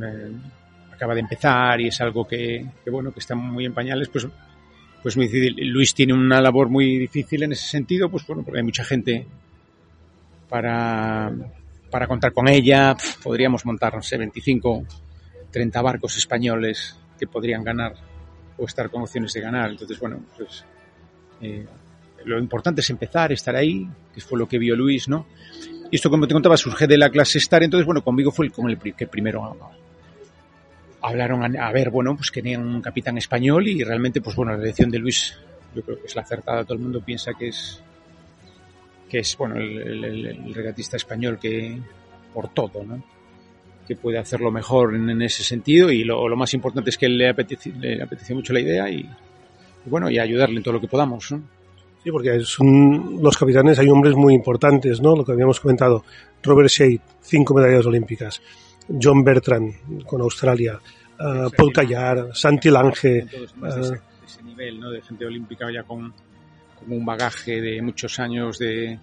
acaba 0.92 1.14
de 1.14 1.20
empezar 1.20 1.80
y 1.80 1.88
es 1.88 2.00
algo 2.00 2.26
que, 2.26 2.66
que, 2.84 2.90
bueno, 2.90 3.12
que 3.12 3.20
está 3.20 3.34
muy 3.34 3.64
en 3.64 3.72
pañales, 3.72 4.08
pues 4.08 4.26
pues 5.02 5.16
muy 5.16 5.26
difícil. 5.26 5.68
Luis 5.68 5.94
tiene 5.94 6.14
una 6.14 6.40
labor 6.40 6.68
muy 6.68 6.96
difícil 6.96 7.42
en 7.42 7.52
ese 7.52 7.66
sentido, 7.66 8.08
pues 8.08 8.26
bueno, 8.26 8.42
porque 8.44 8.60
hay 8.60 8.64
mucha 8.64 8.84
gente 8.84 9.26
para, 10.48 11.32
para 11.90 12.06
contar 12.06 12.32
con 12.32 12.48
ella. 12.48 12.96
Podríamos 13.22 13.66
montar, 13.66 13.94
no 13.94 14.02
sé, 14.02 14.16
25, 14.16 14.84
30 15.50 15.82
barcos 15.82 16.16
españoles 16.16 16.96
que 17.22 17.28
podrían 17.28 17.62
ganar 17.62 17.94
o 18.58 18.64
estar 18.64 18.90
con 18.90 19.02
opciones 19.02 19.32
de 19.32 19.40
ganar. 19.40 19.70
Entonces, 19.70 19.96
bueno, 20.00 20.24
pues 20.36 20.64
eh, 21.40 21.64
lo 22.24 22.36
importante 22.36 22.80
es 22.80 22.90
empezar, 22.90 23.30
estar 23.30 23.54
ahí, 23.54 23.88
que 24.12 24.20
fue 24.20 24.36
lo 24.36 24.48
que 24.48 24.58
vio 24.58 24.74
Luis, 24.74 25.06
¿no? 25.06 25.26
Y 25.88 25.94
esto, 25.94 26.10
como 26.10 26.26
te 26.26 26.34
contaba, 26.34 26.56
surge 26.56 26.88
de 26.88 26.98
la 26.98 27.10
clase 27.10 27.38
Star, 27.38 27.62
entonces, 27.62 27.86
bueno, 27.86 28.02
conmigo 28.02 28.32
fue 28.32 28.46
el, 28.46 28.52
con 28.52 28.68
el 28.68 28.76
que 28.76 29.06
primero 29.06 29.56
hablaron 31.00 31.56
a, 31.56 31.70
ver, 31.70 31.90
bueno, 31.90 32.16
pues 32.16 32.32
querían 32.32 32.66
un 32.66 32.82
capitán 32.82 33.16
español 33.18 33.68
y 33.68 33.84
realmente, 33.84 34.20
pues 34.20 34.34
bueno, 34.34 34.50
la 34.56 34.58
elección 34.58 34.90
de 34.90 34.98
Luis 34.98 35.38
yo 35.76 35.82
creo 35.82 36.00
que 36.00 36.06
es 36.06 36.16
la 36.16 36.22
acertada, 36.22 36.64
todo 36.64 36.74
el 36.74 36.80
mundo 36.80 37.00
piensa 37.04 37.34
que 37.34 37.48
es 37.48 37.80
que 39.08 39.20
es, 39.20 39.36
bueno, 39.36 39.56
el, 39.56 40.52
regatista 40.54 40.96
español 40.96 41.38
que, 41.38 41.78
por 42.34 42.48
todo, 42.48 42.82
¿no? 42.82 43.00
Que 43.94 44.00
puede 44.00 44.18
hacerlo 44.18 44.50
mejor 44.50 44.94
en, 44.94 45.22
ese 45.22 45.44
sentido 45.44 45.90
y 45.90 46.04
lo, 46.04 46.36
más 46.36 46.54
importante 46.54 46.90
es 46.90 46.98
que 46.98 47.08
le 47.08 47.28
apetece, 47.28 47.72
le 47.78 48.02
apetece 48.02 48.34
mucho 48.34 48.52
la 48.52 48.60
idea 48.60 48.88
y, 48.88 49.08
bueno, 49.86 50.10
y 50.10 50.18
ayudarle 50.18 50.56
en 50.56 50.62
todo 50.62 50.74
lo 50.74 50.80
que 50.80 50.88
podamos. 50.88 51.30
¿no? 51.32 51.42
Sí, 52.02 52.10
porque 52.10 52.40
son 52.40 53.22
los 53.22 53.36
capitanes, 53.36 53.78
hay 53.78 53.88
hombres 53.88 54.14
muy 54.14 54.34
importantes, 54.34 55.00
¿no? 55.00 55.14
Lo 55.14 55.24
que 55.24 55.32
habíamos 55.32 55.60
comentado. 55.60 56.04
Robert 56.42 56.68
Shea, 56.68 56.98
cinco 57.20 57.54
medallas 57.54 57.86
olímpicas. 57.86 58.42
John 59.00 59.22
Bertrand 59.22 60.04
con 60.04 60.20
Australia. 60.22 60.80
Uh, 61.20 61.50
Paul 61.56 61.72
Callar, 61.72 62.30
Santi 62.32 62.70
Lange. 62.70 63.24
Uh, 63.24 63.66
ese, 63.66 64.00
ese, 64.24 64.42
nivel, 64.42 64.80
¿no? 64.80 64.90
De 64.90 65.02
gente 65.02 65.24
olímpica 65.26 65.70
ya 65.72 65.84
con, 65.84 66.12
con 66.78 66.92
un 66.92 67.04
bagaje 67.04 67.60
de 67.60 67.80
muchos 67.82 68.18
años 68.18 68.58
de, 68.58 68.98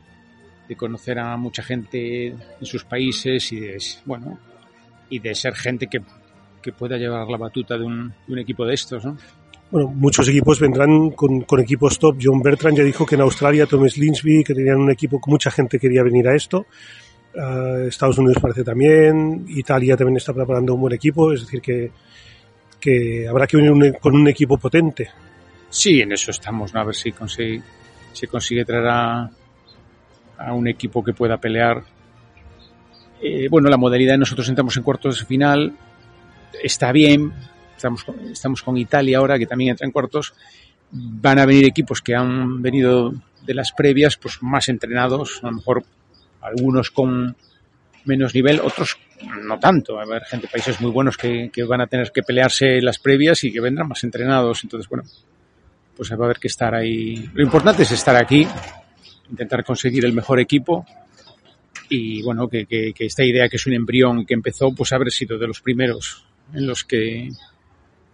de, 0.68 0.76
conocer 0.76 1.20
a 1.20 1.38
mucha 1.38 1.64
gente 1.64 2.28
en 2.28 2.66
sus 2.66 2.84
países 2.84 3.54
y 3.54 3.62
de, 3.62 3.78
bueno, 4.06 4.38
y 5.10 5.20
de 5.20 5.36
ser 5.36 5.56
gente 5.56 5.88
que, 5.88 6.02
que 6.62 6.72
pueda 6.72 6.98
llevar 6.98 7.28
la 7.28 7.38
batuta 7.38 7.78
de 7.78 7.84
un, 7.84 8.10
de 8.28 8.34
un 8.34 8.40
equipo 8.40 8.66
de 8.66 8.74
estos, 8.74 9.04
¿no? 9.06 9.18
bueno, 9.72 9.90
muchos 9.90 10.28
equipos 10.28 10.60
vendrán 10.60 11.12
con, 11.12 11.42
con, 11.42 11.60
equipos 11.60 12.00
top. 12.00 12.18
John 12.22 12.42
Bertrand 12.42 12.78
ya 12.78 12.84
dijo 12.84 13.06
que 13.06 13.16
en 13.16 13.22
Australia, 13.22 13.68
Thomas 13.68 13.98
Linsby, 13.98 14.44
que 14.44 14.56
tenían 14.56 14.78
un 14.78 14.90
equipo 14.90 15.22
que 15.22 15.30
mucha 15.30 15.52
gente 15.52 15.78
quería 15.78 16.02
venir 16.02 16.28
a 16.28 16.36
esto. 16.36 16.66
Uh, 17.36 17.88
Estados 17.88 18.18
Unidos 18.18 18.42
parece 18.42 18.64
también. 18.64 19.46
Italia 19.48 19.96
también 19.96 20.18
está 20.18 20.34
preparando 20.34 20.74
un 20.74 20.82
buen 20.82 20.94
equipo. 20.94 21.32
Es 21.32 21.42
decir, 21.42 21.62
que, 21.62 21.92
que 22.80 23.28
habrá 23.28 23.46
que 23.46 23.58
venir 23.58 23.72
un, 23.72 23.94
con 24.00 24.16
un 24.16 24.28
equipo 24.28 24.58
potente. 24.58 25.10
Sí, 25.70 26.02
en 26.02 26.14
eso 26.14 26.32
estamos, 26.32 26.74
¿no? 26.74 26.80
A 26.80 26.86
ver 26.86 26.96
si 26.96 27.12
consigue, 27.12 27.62
si 28.12 28.26
consigue 28.26 28.66
traer 28.66 28.88
a, 28.88 29.30
a 30.40 30.54
un 30.54 30.68
equipo 30.68 31.04
que 31.04 31.14
pueda 31.14 31.38
pelear. 31.38 31.84
Eh, 33.22 33.48
bueno, 33.50 33.70
la 33.70 33.78
modalidad 33.78 34.18
nosotros 34.18 34.48
entramos 34.50 34.78
en 34.78 34.84
cuartos 34.84 35.20
de 35.20 35.26
final. 35.26 35.74
Está 36.64 36.92
bien, 36.92 37.34
estamos, 37.76 38.06
estamos 38.32 38.62
con 38.62 38.78
Italia 38.78 39.18
ahora, 39.18 39.38
que 39.38 39.46
también 39.46 39.72
entra 39.72 39.86
en 39.86 39.92
cuartos, 39.92 40.34
van 40.92 41.40
a 41.40 41.46
venir 41.46 41.66
equipos 41.66 42.02
que 42.02 42.16
han 42.16 42.62
venido 42.62 43.14
de 43.46 43.54
las 43.54 43.72
previas, 43.72 44.18
pues 44.18 44.42
más 44.42 44.70
entrenados, 44.70 45.40
a 45.44 45.48
lo 45.48 45.54
mejor 45.54 45.84
algunos 46.42 46.92
con 46.92 47.36
menos 48.06 48.34
nivel, 48.34 48.60
otros 48.62 48.98
no 49.44 49.60
tanto. 49.60 49.96
Va 49.96 50.02
a 50.02 50.06
haber 50.06 50.24
gente, 50.24 50.48
países 50.48 50.80
muy 50.80 50.92
buenos 50.92 51.18
que, 51.18 51.50
que 51.52 51.64
van 51.64 51.82
a 51.82 51.88
tener 51.88 52.12
que 52.12 52.24
pelearse 52.24 52.82
las 52.82 53.00
previas 53.00 53.44
y 53.44 53.52
que 53.52 53.60
vendrán 53.60 53.88
más 53.88 54.04
entrenados. 54.04 54.64
Entonces, 54.64 54.90
bueno, 54.90 55.04
pues 55.96 56.12
va 56.12 56.16
a 56.16 56.26
haber 56.26 56.40
que 56.40 56.48
estar 56.48 56.74
ahí. 56.74 57.30
Lo 57.34 57.44
importante 57.44 57.84
es 57.84 57.92
estar 57.92 58.16
aquí, 58.16 58.48
intentar 59.30 59.64
conseguir 59.64 60.06
el 60.06 60.14
mejor 60.14 60.40
equipo 60.40 60.86
y 61.90 62.22
bueno, 62.22 62.48
que, 62.48 62.66
que, 62.66 62.94
que 62.94 63.06
esta 63.06 63.24
idea 63.24 63.50
que 63.50 63.58
es 63.58 63.66
un 63.66 63.74
embrión 63.74 64.26
que 64.26 64.34
empezó, 64.34 64.74
pues 64.74 64.94
haber 64.94 65.12
sido 65.12 65.38
de 65.38 65.48
los 65.48 65.62
primeros 65.62 66.26
en 66.54 66.68
los 66.68 66.84
que 66.84 67.30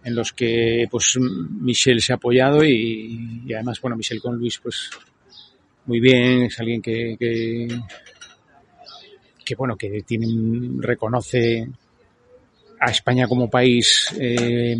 en 0.04 0.14
los 0.14 0.32
que 0.32 0.86
pues 0.90 1.18
Michel 1.18 2.00
se 2.00 2.12
ha 2.12 2.16
apoyado 2.16 2.62
y, 2.64 3.42
y, 3.44 3.52
además 3.52 3.80
bueno 3.80 3.96
Michel 3.96 4.20
con 4.20 4.36
Luis 4.36 4.58
pues 4.62 4.90
muy 5.86 6.00
bien 6.00 6.42
es 6.42 6.60
alguien 6.60 6.80
que 6.80 7.16
que, 7.18 7.66
que 9.44 9.54
bueno 9.56 9.76
que 9.76 10.02
tiene 10.02 10.26
reconoce 10.80 11.68
a 12.78 12.90
España 12.90 13.26
como 13.26 13.50
país 13.50 14.14
eh, 14.20 14.76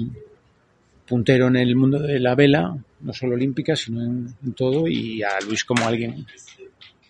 puntero 1.09 1.49
en 1.49 1.57
el 1.57 1.75
mundo 1.75 1.99
de 1.99 2.21
la 2.21 2.37
vela 2.37 2.77
no 3.01 3.13
solo 3.13 3.35
olímpica 3.35 3.75
sino 3.75 4.03
en 4.05 4.53
todo 4.55 4.87
y 4.87 5.23
a 5.23 5.41
Luis 5.45 5.65
como 5.65 5.87
alguien 5.87 6.25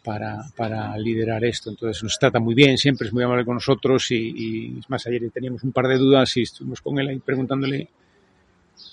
para, 0.07 0.45
para, 0.55 0.97
liderar 0.97 1.45
esto. 1.45 1.71
Entonces 1.71 2.01
nos 2.05 2.17
trata 2.17 2.39
muy 2.39 2.55
bien, 2.55 2.79
siempre 2.79 3.09
es 3.09 3.13
muy 3.13 3.25
amable 3.25 3.45
con 3.45 3.55
nosotros 3.55 4.09
y, 4.13 4.15
y 4.15 4.79
es 4.79 4.89
más, 4.89 5.05
ayer 5.09 5.29
teníamos 5.35 5.65
un 5.65 5.73
par 5.73 5.89
de 5.89 5.99
dudas 5.99 6.37
y 6.37 6.43
estuvimos 6.43 6.81
con 6.81 6.97
él 7.01 7.09
ahí 7.09 7.19
preguntándole 7.19 7.89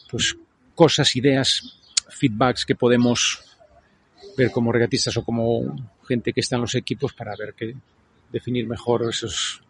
pues 0.09 0.35
cosas, 0.73 1.15
ideas, 1.15 1.77
feedbacks 2.09 2.65
que 2.65 2.73
podemos 2.73 3.43
ver 4.35 4.49
como 4.49 4.71
regatistas 4.71 5.15
o 5.17 5.23
como 5.23 5.75
gente 6.07 6.33
que 6.33 6.39
está 6.39 6.55
en 6.55 6.63
los 6.63 6.73
equipos 6.73 7.13
para 7.13 7.35
ver 7.35 7.53
que 7.53 7.75
definir 8.31 8.67
mejor 8.67 9.07
esos 9.07 9.61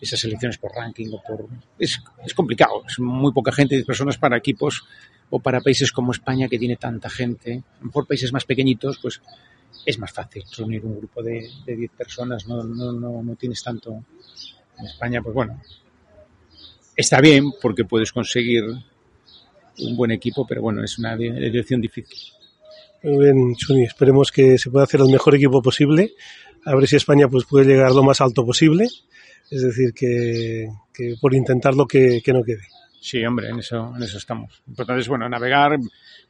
esas 0.00 0.18
selecciones 0.18 0.58
por 0.58 0.72
ranking 0.72 1.06
o 1.12 1.22
por 1.22 1.46
es, 1.78 2.02
es 2.26 2.34
complicado, 2.34 2.82
es 2.88 2.98
muy 2.98 3.32
poca 3.32 3.52
gente, 3.52 3.76
de 3.76 3.84
personas 3.84 4.18
para 4.18 4.36
equipos 4.36 4.84
o 5.30 5.38
para 5.38 5.60
países 5.60 5.92
como 5.92 6.10
España 6.10 6.48
que 6.48 6.58
tiene 6.58 6.74
tanta 6.74 7.08
gente, 7.08 7.62
mejor 7.80 8.08
países 8.08 8.32
más 8.32 8.44
pequeñitos, 8.44 8.98
pues 8.98 9.22
es 9.84 9.98
más 9.98 10.12
fácil 10.12 10.44
reunir 10.56 10.84
un 10.84 10.98
grupo 10.98 11.22
de, 11.22 11.48
de 11.66 11.76
10 11.76 11.90
personas, 11.92 12.46
no, 12.46 12.62
no, 12.62 12.92
no, 12.92 13.22
no 13.22 13.36
tienes 13.36 13.62
tanto 13.62 14.04
en 14.78 14.86
España, 14.86 15.20
pues 15.22 15.34
bueno, 15.34 15.60
está 16.96 17.20
bien 17.20 17.52
porque 17.60 17.84
puedes 17.84 18.12
conseguir 18.12 18.64
un 19.78 19.96
buen 19.96 20.10
equipo, 20.10 20.46
pero 20.46 20.62
bueno, 20.62 20.82
es 20.84 20.98
una 20.98 21.16
dirección 21.16 21.80
difícil. 21.80 22.18
Muy 23.02 23.24
bien, 23.24 23.54
Chuni, 23.56 23.84
esperemos 23.84 24.32
que 24.32 24.56
se 24.56 24.70
pueda 24.70 24.84
hacer 24.84 25.00
el 25.00 25.10
mejor 25.10 25.34
equipo 25.34 25.60
posible, 25.60 26.14
a 26.64 26.74
ver 26.74 26.86
si 26.86 26.96
España 26.96 27.28
pues 27.28 27.44
puede 27.44 27.66
llegar 27.66 27.92
lo 27.92 28.02
más 28.02 28.20
alto 28.20 28.46
posible, 28.46 28.88
es 29.50 29.62
decir, 29.62 29.92
que, 29.92 30.68
que 30.92 31.14
por 31.20 31.34
intentarlo 31.34 31.86
que, 31.86 32.22
que, 32.24 32.32
no 32.32 32.42
quede. 32.42 32.66
Sí, 33.00 33.22
hombre, 33.24 33.50
en 33.50 33.58
eso, 33.58 33.92
en 33.94 34.02
eso 34.02 34.16
estamos. 34.16 34.62
Lo 34.66 34.72
importante 34.72 35.02
es, 35.02 35.08
bueno, 35.08 35.28
navegar, 35.28 35.76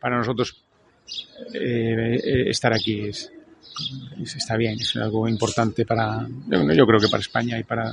para 0.01 0.17
nosotros 0.17 0.65
eh, 1.53 2.19
eh, 2.25 2.51
estar 2.51 2.73
aquí 2.73 3.03
es, 3.03 3.31
está 4.23 4.57
bien, 4.57 4.75
es 4.81 4.97
algo 4.97 5.29
importante 5.29 5.85
para, 5.85 6.27
yo, 6.49 6.87
creo 6.87 7.01
que 7.01 7.09
para 7.09 7.21
España 7.21 7.59
y 7.59 7.65
para, 7.65 7.93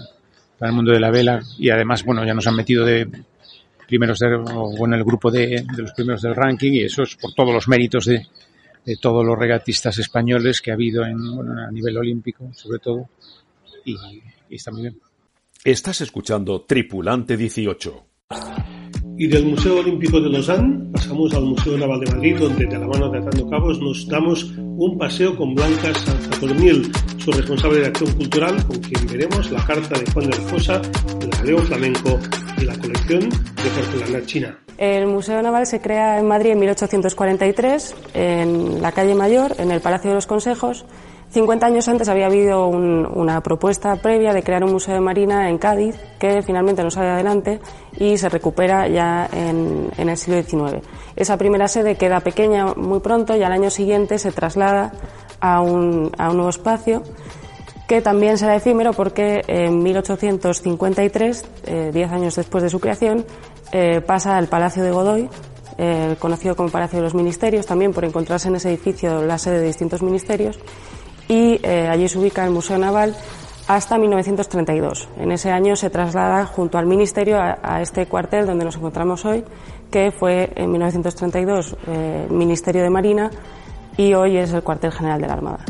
para 0.57 0.69
el 0.69 0.75
mundo 0.75 0.91
de 0.91 0.99
la 0.99 1.11
vela, 1.11 1.41
y 1.57 1.69
además, 1.69 2.03
bueno, 2.03 2.25
ya 2.25 2.33
nos 2.33 2.47
han 2.47 2.55
metido 2.55 2.85
de 2.85 3.07
primeros 3.87 4.19
de, 4.19 4.35
o 4.35 4.85
en 4.85 4.93
el 4.93 5.03
grupo 5.03 5.29
de, 5.29 5.47
de, 5.47 5.81
los 5.81 5.91
primeros 5.91 6.21
del 6.21 6.35
ranking 6.35 6.71
y 6.71 6.83
eso 6.83 7.03
es 7.03 7.15
por 7.17 7.33
todos 7.33 7.53
los 7.53 7.67
méritos 7.67 8.05
de, 8.05 8.25
de 8.85 8.97
todos 8.97 9.25
los 9.25 9.37
regatistas 9.37 9.97
españoles 9.99 10.61
que 10.61 10.71
ha 10.71 10.75
habido 10.75 11.05
en, 11.05 11.17
bueno, 11.35 11.61
a 11.61 11.71
nivel 11.71 11.97
olímpico, 11.97 12.53
sobre 12.53 12.79
todo, 12.79 13.09
y 13.85 13.95
está 14.49 14.71
muy 14.71 14.83
bien. 14.83 14.97
Estás 15.63 16.01
escuchando 16.01 16.61
Tripulante 16.61 17.37
18. 17.37 18.05
Y 19.17 19.27
del 19.27 19.45
Museo 19.45 19.79
Olímpico 19.79 20.19
de 20.19 20.29
Lausanne 20.29 20.89
pasamos 20.91 21.33
al 21.33 21.45
Museo 21.45 21.77
Naval 21.77 21.99
de 21.99 22.11
Madrid, 22.11 22.37
donde 22.39 22.65
de 22.65 22.79
la 22.79 22.87
mano 22.87 23.09
de 23.09 23.19
Atando 23.19 23.49
Cabos 23.49 23.79
nos 23.79 24.07
damos 24.07 24.51
un 24.57 24.97
paseo 24.97 25.35
con 25.35 25.53
Blanca 25.53 25.93
Sanzatornil, 25.93 26.91
su 27.17 27.31
responsable 27.31 27.81
de 27.81 27.87
acción 27.87 28.11
cultural, 28.13 28.65
con 28.65 28.79
quien 28.79 29.05
veremos 29.07 29.51
la 29.51 29.63
carta 29.65 29.99
de 29.99 30.11
Juan 30.11 30.29
de 30.29 30.37
la 30.37 30.43
Fosa, 30.43 30.81
el 31.21 31.31
jaleo 31.35 31.57
flamenco 31.59 32.19
y 32.59 32.65
la 32.65 32.77
colección 32.79 33.29
de 33.29 33.69
porcelana 33.75 34.25
china. 34.25 34.57
El 34.81 35.05
Museo 35.05 35.39
Naval 35.43 35.67
se 35.67 35.79
crea 35.79 36.17
en 36.17 36.27
Madrid 36.27 36.53
en 36.53 36.59
1843, 36.59 37.95
en 38.15 38.81
la 38.81 38.91
calle 38.91 39.13
Mayor, 39.13 39.53
en 39.59 39.69
el 39.69 39.79
Palacio 39.79 40.09
de 40.09 40.15
los 40.15 40.25
Consejos. 40.25 40.85
50 41.29 41.67
años 41.67 41.87
antes 41.87 42.09
había 42.09 42.25
habido 42.25 42.65
un, 42.65 43.07
una 43.13 43.41
propuesta 43.41 43.95
previa 43.97 44.33
de 44.33 44.41
crear 44.41 44.63
un 44.63 44.71
museo 44.71 44.95
de 44.95 44.99
marina 44.99 45.51
en 45.51 45.59
Cádiz, 45.59 45.97
que 46.17 46.41
finalmente 46.41 46.81
no 46.81 46.89
sale 46.89 47.09
adelante 47.09 47.59
y 47.99 48.17
se 48.17 48.27
recupera 48.27 48.87
ya 48.87 49.29
en, 49.31 49.91
el 49.95 50.17
siglo 50.17 50.41
XIX. 50.41 50.83
Esa 51.15 51.37
primera 51.37 51.67
sede 51.67 51.95
queda 51.95 52.21
pequeña 52.21 52.73
muy 52.73 53.01
pronto 53.01 53.35
y 53.35 53.43
al 53.43 53.51
año 53.51 53.69
siguiente 53.69 54.17
se 54.17 54.31
traslada 54.31 54.93
a 55.39 55.61
un, 55.61 56.11
a 56.17 56.31
un 56.31 56.37
nuevo 56.37 56.49
espacio 56.49 57.03
que 57.91 58.01
también 58.01 58.37
será 58.37 58.55
efímero 58.55 58.93
porque 58.93 59.41
en 59.47 59.83
1853, 59.83 61.45
eh, 61.65 61.91
diez 61.93 62.09
años 62.09 62.37
después 62.37 62.63
de 62.63 62.69
su 62.69 62.79
creación, 62.79 63.25
eh, 63.71 64.01
pasa 64.01 64.37
al 64.37 64.47
Palacio 64.47 64.83
de 64.83 64.91
Godoy, 64.91 65.29
eh, 65.77 66.15
conocido 66.19 66.55
como 66.55 66.69
Palacio 66.69 66.99
de 66.99 67.03
los 67.03 67.15
Ministerios, 67.15 67.65
también 67.65 67.93
por 67.93 68.05
encontrarse 68.05 68.49
en 68.49 68.55
ese 68.55 68.69
edificio 68.69 69.21
la 69.23 69.37
sede 69.37 69.59
de 69.59 69.67
distintos 69.67 70.01
ministerios, 70.01 70.59
y 71.27 71.59
eh, 71.63 71.87
allí 71.89 72.07
se 72.09 72.19
ubica 72.19 72.43
el 72.43 72.51
Museo 72.51 72.77
Naval 72.77 73.15
hasta 73.67 73.97
1932. 73.97 75.07
En 75.17 75.31
ese 75.31 75.49
año 75.49 75.75
se 75.75 75.89
traslada 75.89 76.45
junto 76.45 76.77
al 76.77 76.85
Ministerio 76.85 77.39
a, 77.39 77.81
este 77.81 78.05
cuartel 78.05 78.45
donde 78.45 78.65
nos 78.65 78.75
encontramos 78.75 79.23
hoy, 79.25 79.45
que 79.89 80.11
fue 80.11 80.51
en 80.55 80.71
1932 80.71 81.77
eh, 81.87 82.27
Ministerio 82.29 82.83
de 82.83 82.89
Marina 82.89 83.31
y 83.97 84.13
hoy 84.13 84.37
es 84.37 84.51
el 84.53 84.63
cuartel 84.63 84.91
general 84.91 85.21
de 85.21 85.27
la 85.27 85.33
Armada. 85.33 85.65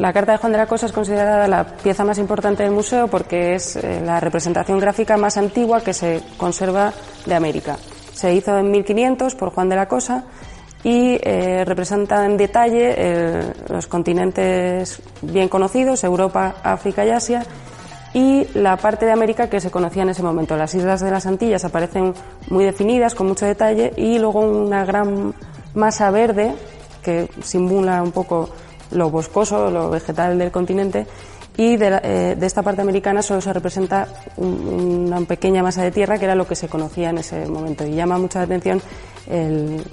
La 0.00 0.14
Carta 0.14 0.32
de 0.32 0.38
Juan 0.38 0.52
de 0.52 0.56
la 0.56 0.66
Cosa 0.66 0.86
es 0.86 0.92
considerada 0.92 1.46
la 1.46 1.76
pieza 1.76 2.06
más 2.06 2.16
importante 2.16 2.62
del 2.62 2.72
museo 2.72 3.08
porque 3.08 3.54
es 3.54 3.76
eh, 3.76 4.00
la 4.02 4.18
representación 4.18 4.78
gráfica 4.78 5.18
más 5.18 5.36
antigua 5.36 5.82
que 5.82 5.92
se 5.92 6.22
conserva 6.38 6.94
de 7.26 7.34
América. 7.34 7.76
Se 8.14 8.32
hizo 8.32 8.56
en 8.56 8.70
1500 8.70 9.34
por 9.34 9.50
Juan 9.50 9.68
de 9.68 9.76
la 9.76 9.88
Cosa 9.88 10.24
y 10.82 11.18
eh, 11.22 11.66
representa 11.66 12.24
en 12.24 12.38
detalle 12.38 12.94
eh, 12.96 13.52
los 13.68 13.88
continentes 13.88 15.02
bien 15.20 15.50
conocidos, 15.50 16.02
Europa, 16.02 16.54
África 16.62 17.04
y 17.04 17.10
Asia, 17.10 17.44
y 18.14 18.46
la 18.54 18.78
parte 18.78 19.04
de 19.04 19.12
América 19.12 19.50
que 19.50 19.60
se 19.60 19.70
conocía 19.70 20.04
en 20.04 20.08
ese 20.08 20.22
momento. 20.22 20.56
Las 20.56 20.74
islas 20.74 21.02
de 21.02 21.10
las 21.10 21.26
Antillas 21.26 21.66
aparecen 21.66 22.14
muy 22.48 22.64
definidas, 22.64 23.14
con 23.14 23.28
mucho 23.28 23.44
detalle, 23.44 23.92
y 23.98 24.18
luego 24.18 24.40
una 24.40 24.86
gran 24.86 25.34
masa 25.74 26.10
verde 26.10 26.54
que 27.02 27.28
simula 27.42 28.02
un 28.02 28.12
poco 28.12 28.48
lo 28.92 29.10
boscoso, 29.10 29.70
lo 29.70 29.90
vegetal 29.90 30.38
del 30.38 30.50
continente, 30.50 31.06
y 31.56 31.76
de, 31.76 32.00
eh, 32.02 32.36
esta 32.40 32.62
parte 32.62 32.80
americana 32.80 33.22
solo 33.22 33.40
se 33.40 33.52
representa 33.52 34.08
una 34.36 35.20
pequeña 35.22 35.62
masa 35.62 35.82
de 35.82 35.90
tierra 35.90 36.18
que 36.18 36.24
era 36.24 36.34
lo 36.34 36.46
que 36.46 36.54
se 36.54 36.68
conocía 36.68 37.10
en 37.10 37.18
ese 37.18 37.46
momento. 37.46 37.84
Y 37.84 37.94
llama 37.94 38.18
mucha 38.18 38.42
atención 38.42 38.80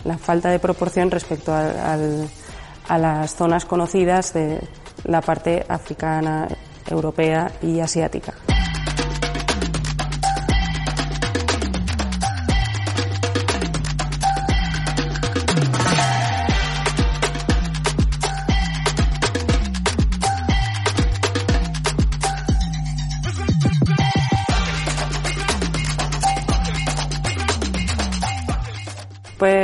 la 0.04 0.18
falta 0.18 0.50
de 0.50 0.60
proporción 0.60 1.12
respecto 1.12 1.54
a 1.54 2.98
las 2.98 3.36
zonas 3.36 3.66
conocidas 3.66 4.34
de 4.34 4.60
la 5.04 5.22
parte 5.22 5.66
africana, 5.68 6.48
europea 6.90 7.52
y 7.62 7.80
asiática. 7.80 8.34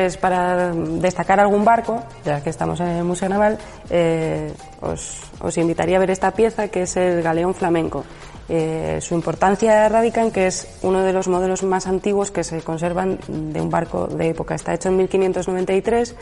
Pues 0.04 0.18
para 0.18 0.74
destacar 0.74 1.40
algún 1.40 1.64
barco, 1.64 2.04
ya 2.26 2.44
que 2.44 2.50
estamos 2.50 2.78
en 2.82 2.88
el 2.88 3.06
Museo 3.06 3.30
Naval, 3.30 3.58
eh, 3.90 4.52
os, 4.82 5.58
invitaría 5.58 5.96
a 5.96 6.00
ver 6.02 6.12
esta 6.12 6.32
pieza 6.32 6.68
que 6.68 6.82
es 6.82 6.98
el 6.98 7.24
Galeón 7.24 7.56
Flamenco. 7.56 8.04
Eh, 8.50 9.00
su 9.00 9.16
importancia 9.16 9.88
radica 9.88 10.22
en 10.22 10.32
que 10.32 10.48
es 10.48 10.68
uno 10.82 11.04
de 11.04 11.14
los 11.14 11.30
modelos 11.30 11.64
más 11.64 11.88
antiguos 11.88 12.32
que 12.32 12.44
se 12.44 12.62
conservan 12.62 13.18
de 13.30 13.62
un 13.62 13.70
barco 13.70 14.08
de 14.08 14.32
época. 14.32 14.56
Está 14.56 14.74
hecho 14.74 14.90
en 14.90 14.98
1593 14.98 16.16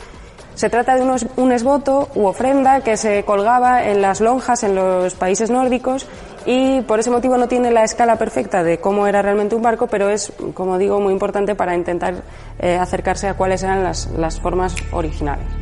se 0.54 0.70
trata 0.70 0.96
de 0.96 1.02
un 1.36 1.52
esboto 1.52 2.08
u 2.14 2.26
ofrenda 2.26 2.80
que 2.80 2.96
se 2.96 3.24
colgaba 3.24 3.84
en 3.84 4.02
las 4.02 4.20
lonjas 4.20 4.62
en 4.62 4.74
los 4.74 5.14
países 5.14 5.50
nórdicos 5.50 6.06
y 6.46 6.80
por 6.82 6.98
ese 6.98 7.10
motivo 7.10 7.36
no 7.36 7.48
tiene 7.48 7.70
la 7.70 7.84
escala 7.84 8.16
perfecta 8.16 8.62
de 8.62 8.78
cómo 8.78 9.06
era 9.06 9.22
realmente 9.22 9.54
un 9.54 9.62
barco, 9.62 9.86
pero 9.86 10.10
es, 10.10 10.32
como 10.54 10.78
digo, 10.78 11.00
muy 11.00 11.12
importante 11.12 11.54
para 11.54 11.76
intentar 11.76 12.14
eh, 12.58 12.76
acercarse 12.76 13.28
a 13.28 13.34
cuáles 13.34 13.62
eran 13.62 13.82
las 13.82 14.40
formas 14.40 14.74
originales. 14.92 15.61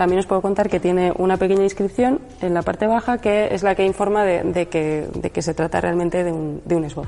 También 0.00 0.20
os 0.20 0.24
puedo 0.24 0.40
contar 0.40 0.70
que 0.70 0.80
tiene 0.80 1.12
una 1.18 1.36
pequeña 1.36 1.62
inscripción 1.62 2.20
en 2.40 2.54
la 2.54 2.62
parte 2.62 2.86
baja 2.86 3.18
que 3.18 3.54
es 3.54 3.62
la 3.62 3.74
que 3.74 3.84
informa 3.84 4.24
de, 4.24 4.66
que, 4.66 5.42
se 5.42 5.52
trata 5.52 5.78
realmente 5.78 6.24
de 6.24 6.32
un, 6.32 6.62
de. 6.64 7.06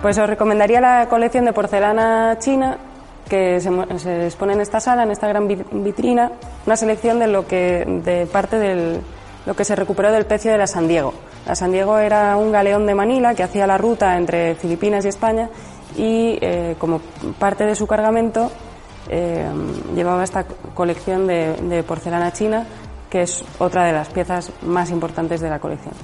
Pues 0.00 0.16
os 0.16 0.28
recomendaría 0.28 0.80
la 0.80 1.08
colección 1.10 1.44
de 1.44 1.52
porcelana 1.52 2.36
china 2.38 2.78
que 3.28 3.60
se, 3.60 4.26
expone 4.26 4.54
en 4.54 4.60
esta 4.60 4.80
sala, 4.80 5.02
en 5.02 5.10
esta 5.10 5.28
gran 5.28 5.46
vitrina, 5.46 6.32
una 6.66 6.76
selección 6.76 7.18
de 7.18 7.28
lo 7.28 7.46
que 7.46 7.84
de 8.04 8.26
parte 8.26 8.58
de 8.58 9.00
lo 9.46 9.54
que 9.54 9.64
se 9.64 9.76
recuperó 9.76 10.10
del 10.12 10.26
pecio 10.26 10.50
de 10.50 10.58
la 10.58 10.66
San 10.66 10.88
Diego. 10.88 11.14
La 11.46 11.54
San 11.54 11.70
Diego 11.70 11.98
era 11.98 12.36
un 12.36 12.52
galeón 12.52 12.86
de 12.86 12.94
Manila 12.94 13.34
que 13.34 13.42
hacía 13.42 13.66
la 13.66 13.78
ruta 13.78 14.16
entre 14.16 14.54
Filipinas 14.56 15.04
y 15.04 15.08
España 15.08 15.48
y 15.96 16.38
eh, 16.40 16.76
como 16.78 17.00
parte 17.38 17.64
de 17.64 17.74
su 17.74 17.86
cargamento 17.86 18.50
eh, 19.08 19.46
llevaba 19.94 20.24
esta 20.24 20.44
colección 20.74 21.26
de 21.26 21.84
porcelana 21.86 22.32
china 22.32 22.66
que 23.08 23.22
es 23.22 23.44
otra 23.58 23.84
de 23.84 23.92
las 23.92 24.08
piezas 24.08 24.52
más 24.62 24.90
importantes 24.90 25.40
de 25.40 25.48
la 25.48 25.58
colección. 25.58 25.94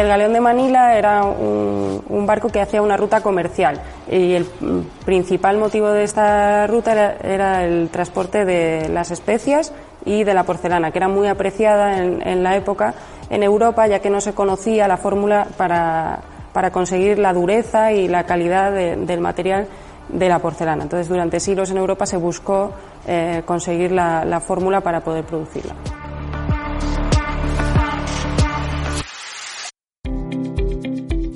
El 0.00 0.08
galeón 0.08 0.32
de 0.32 0.40
Manila 0.40 0.96
era 0.96 1.24
un, 1.24 2.24
barco 2.26 2.48
que 2.48 2.60
hacía 2.60 2.80
una 2.80 2.96
ruta 2.96 3.20
comercial 3.20 3.82
y 4.10 4.32
el 4.32 4.46
principal 5.04 5.58
motivo 5.58 5.90
de 5.90 6.04
esta 6.04 6.66
ruta 6.66 7.16
era, 7.22 7.64
el 7.64 7.90
transporte 7.90 8.46
de 8.46 8.88
las 8.88 9.10
especias 9.10 9.74
y 10.06 10.24
de 10.24 10.32
la 10.32 10.44
porcelana, 10.44 10.90
que 10.90 10.98
era 10.98 11.08
muy 11.08 11.28
apreciada 11.28 11.98
en, 11.98 12.42
la 12.42 12.56
época 12.56 12.94
en 13.28 13.42
Europa, 13.42 13.86
ya 13.88 13.98
que 13.98 14.08
no 14.08 14.22
se 14.22 14.32
conocía 14.32 14.88
la 14.88 14.96
fórmula 14.96 15.46
para, 15.58 16.22
conseguir 16.72 17.18
la 17.18 17.34
dureza 17.34 17.92
y 17.92 18.08
la 18.08 18.24
calidad 18.24 18.72
del 18.72 19.20
material 19.20 19.66
de 20.08 20.28
la 20.30 20.38
porcelana. 20.38 20.84
Entonces, 20.84 21.08
durante 21.10 21.40
siglos 21.40 21.70
en 21.70 21.76
Europa 21.76 22.06
se 22.06 22.16
buscó 22.16 22.72
eh, 23.06 23.42
conseguir 23.44 23.92
la 23.92 24.40
fórmula 24.40 24.80
para 24.80 25.00
poder 25.00 25.24
producirla. 25.24 25.74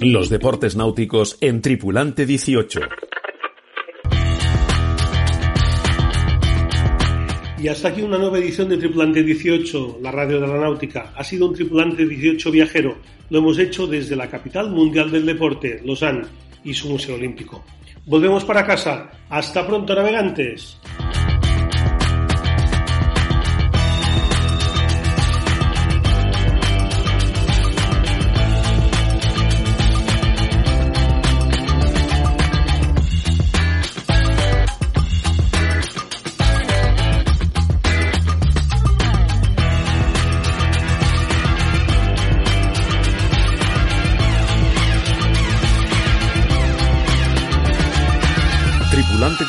Los 0.07 0.29
deportes 0.29 0.77
náuticos 0.77 1.39
en 1.41 1.63
Tripulante 1.63 2.27
18. 2.27 2.81
Y 7.63 7.69
hasta 7.69 7.89
aquí 7.89 8.03
una 8.03 8.19
nueva 8.19 8.37
edición 8.37 8.69
de 8.69 8.77
Tripulante 8.77 9.23
18, 9.23 10.01
la 10.03 10.11
radio 10.11 10.43
de 10.43 10.47
la 10.47 10.59
náutica. 10.59 11.15
Ha 11.17 11.25
sido 11.25 11.49
un 11.49 11.55
Tripulante 11.55 12.05
18 12.05 12.51
viajero. 12.51 12.99
Lo 13.31 13.39
hemos 13.39 13.59
hecho 13.59 13.87
desde 13.87 14.15
la 14.15 14.29
capital 14.29 14.71
mundial 14.73 15.11
del 15.11 15.25
deporte, 15.25 15.81
Lausanne, 15.83 16.27
y 16.63 16.75
su 16.75 16.91
Museo 16.91 17.15
Olímpico. 17.15 17.65
Volvemos 18.05 18.45
para 18.45 18.67
casa. 18.67 19.11
Hasta 19.31 19.67
pronto, 19.67 19.95
navegantes. 19.95 20.79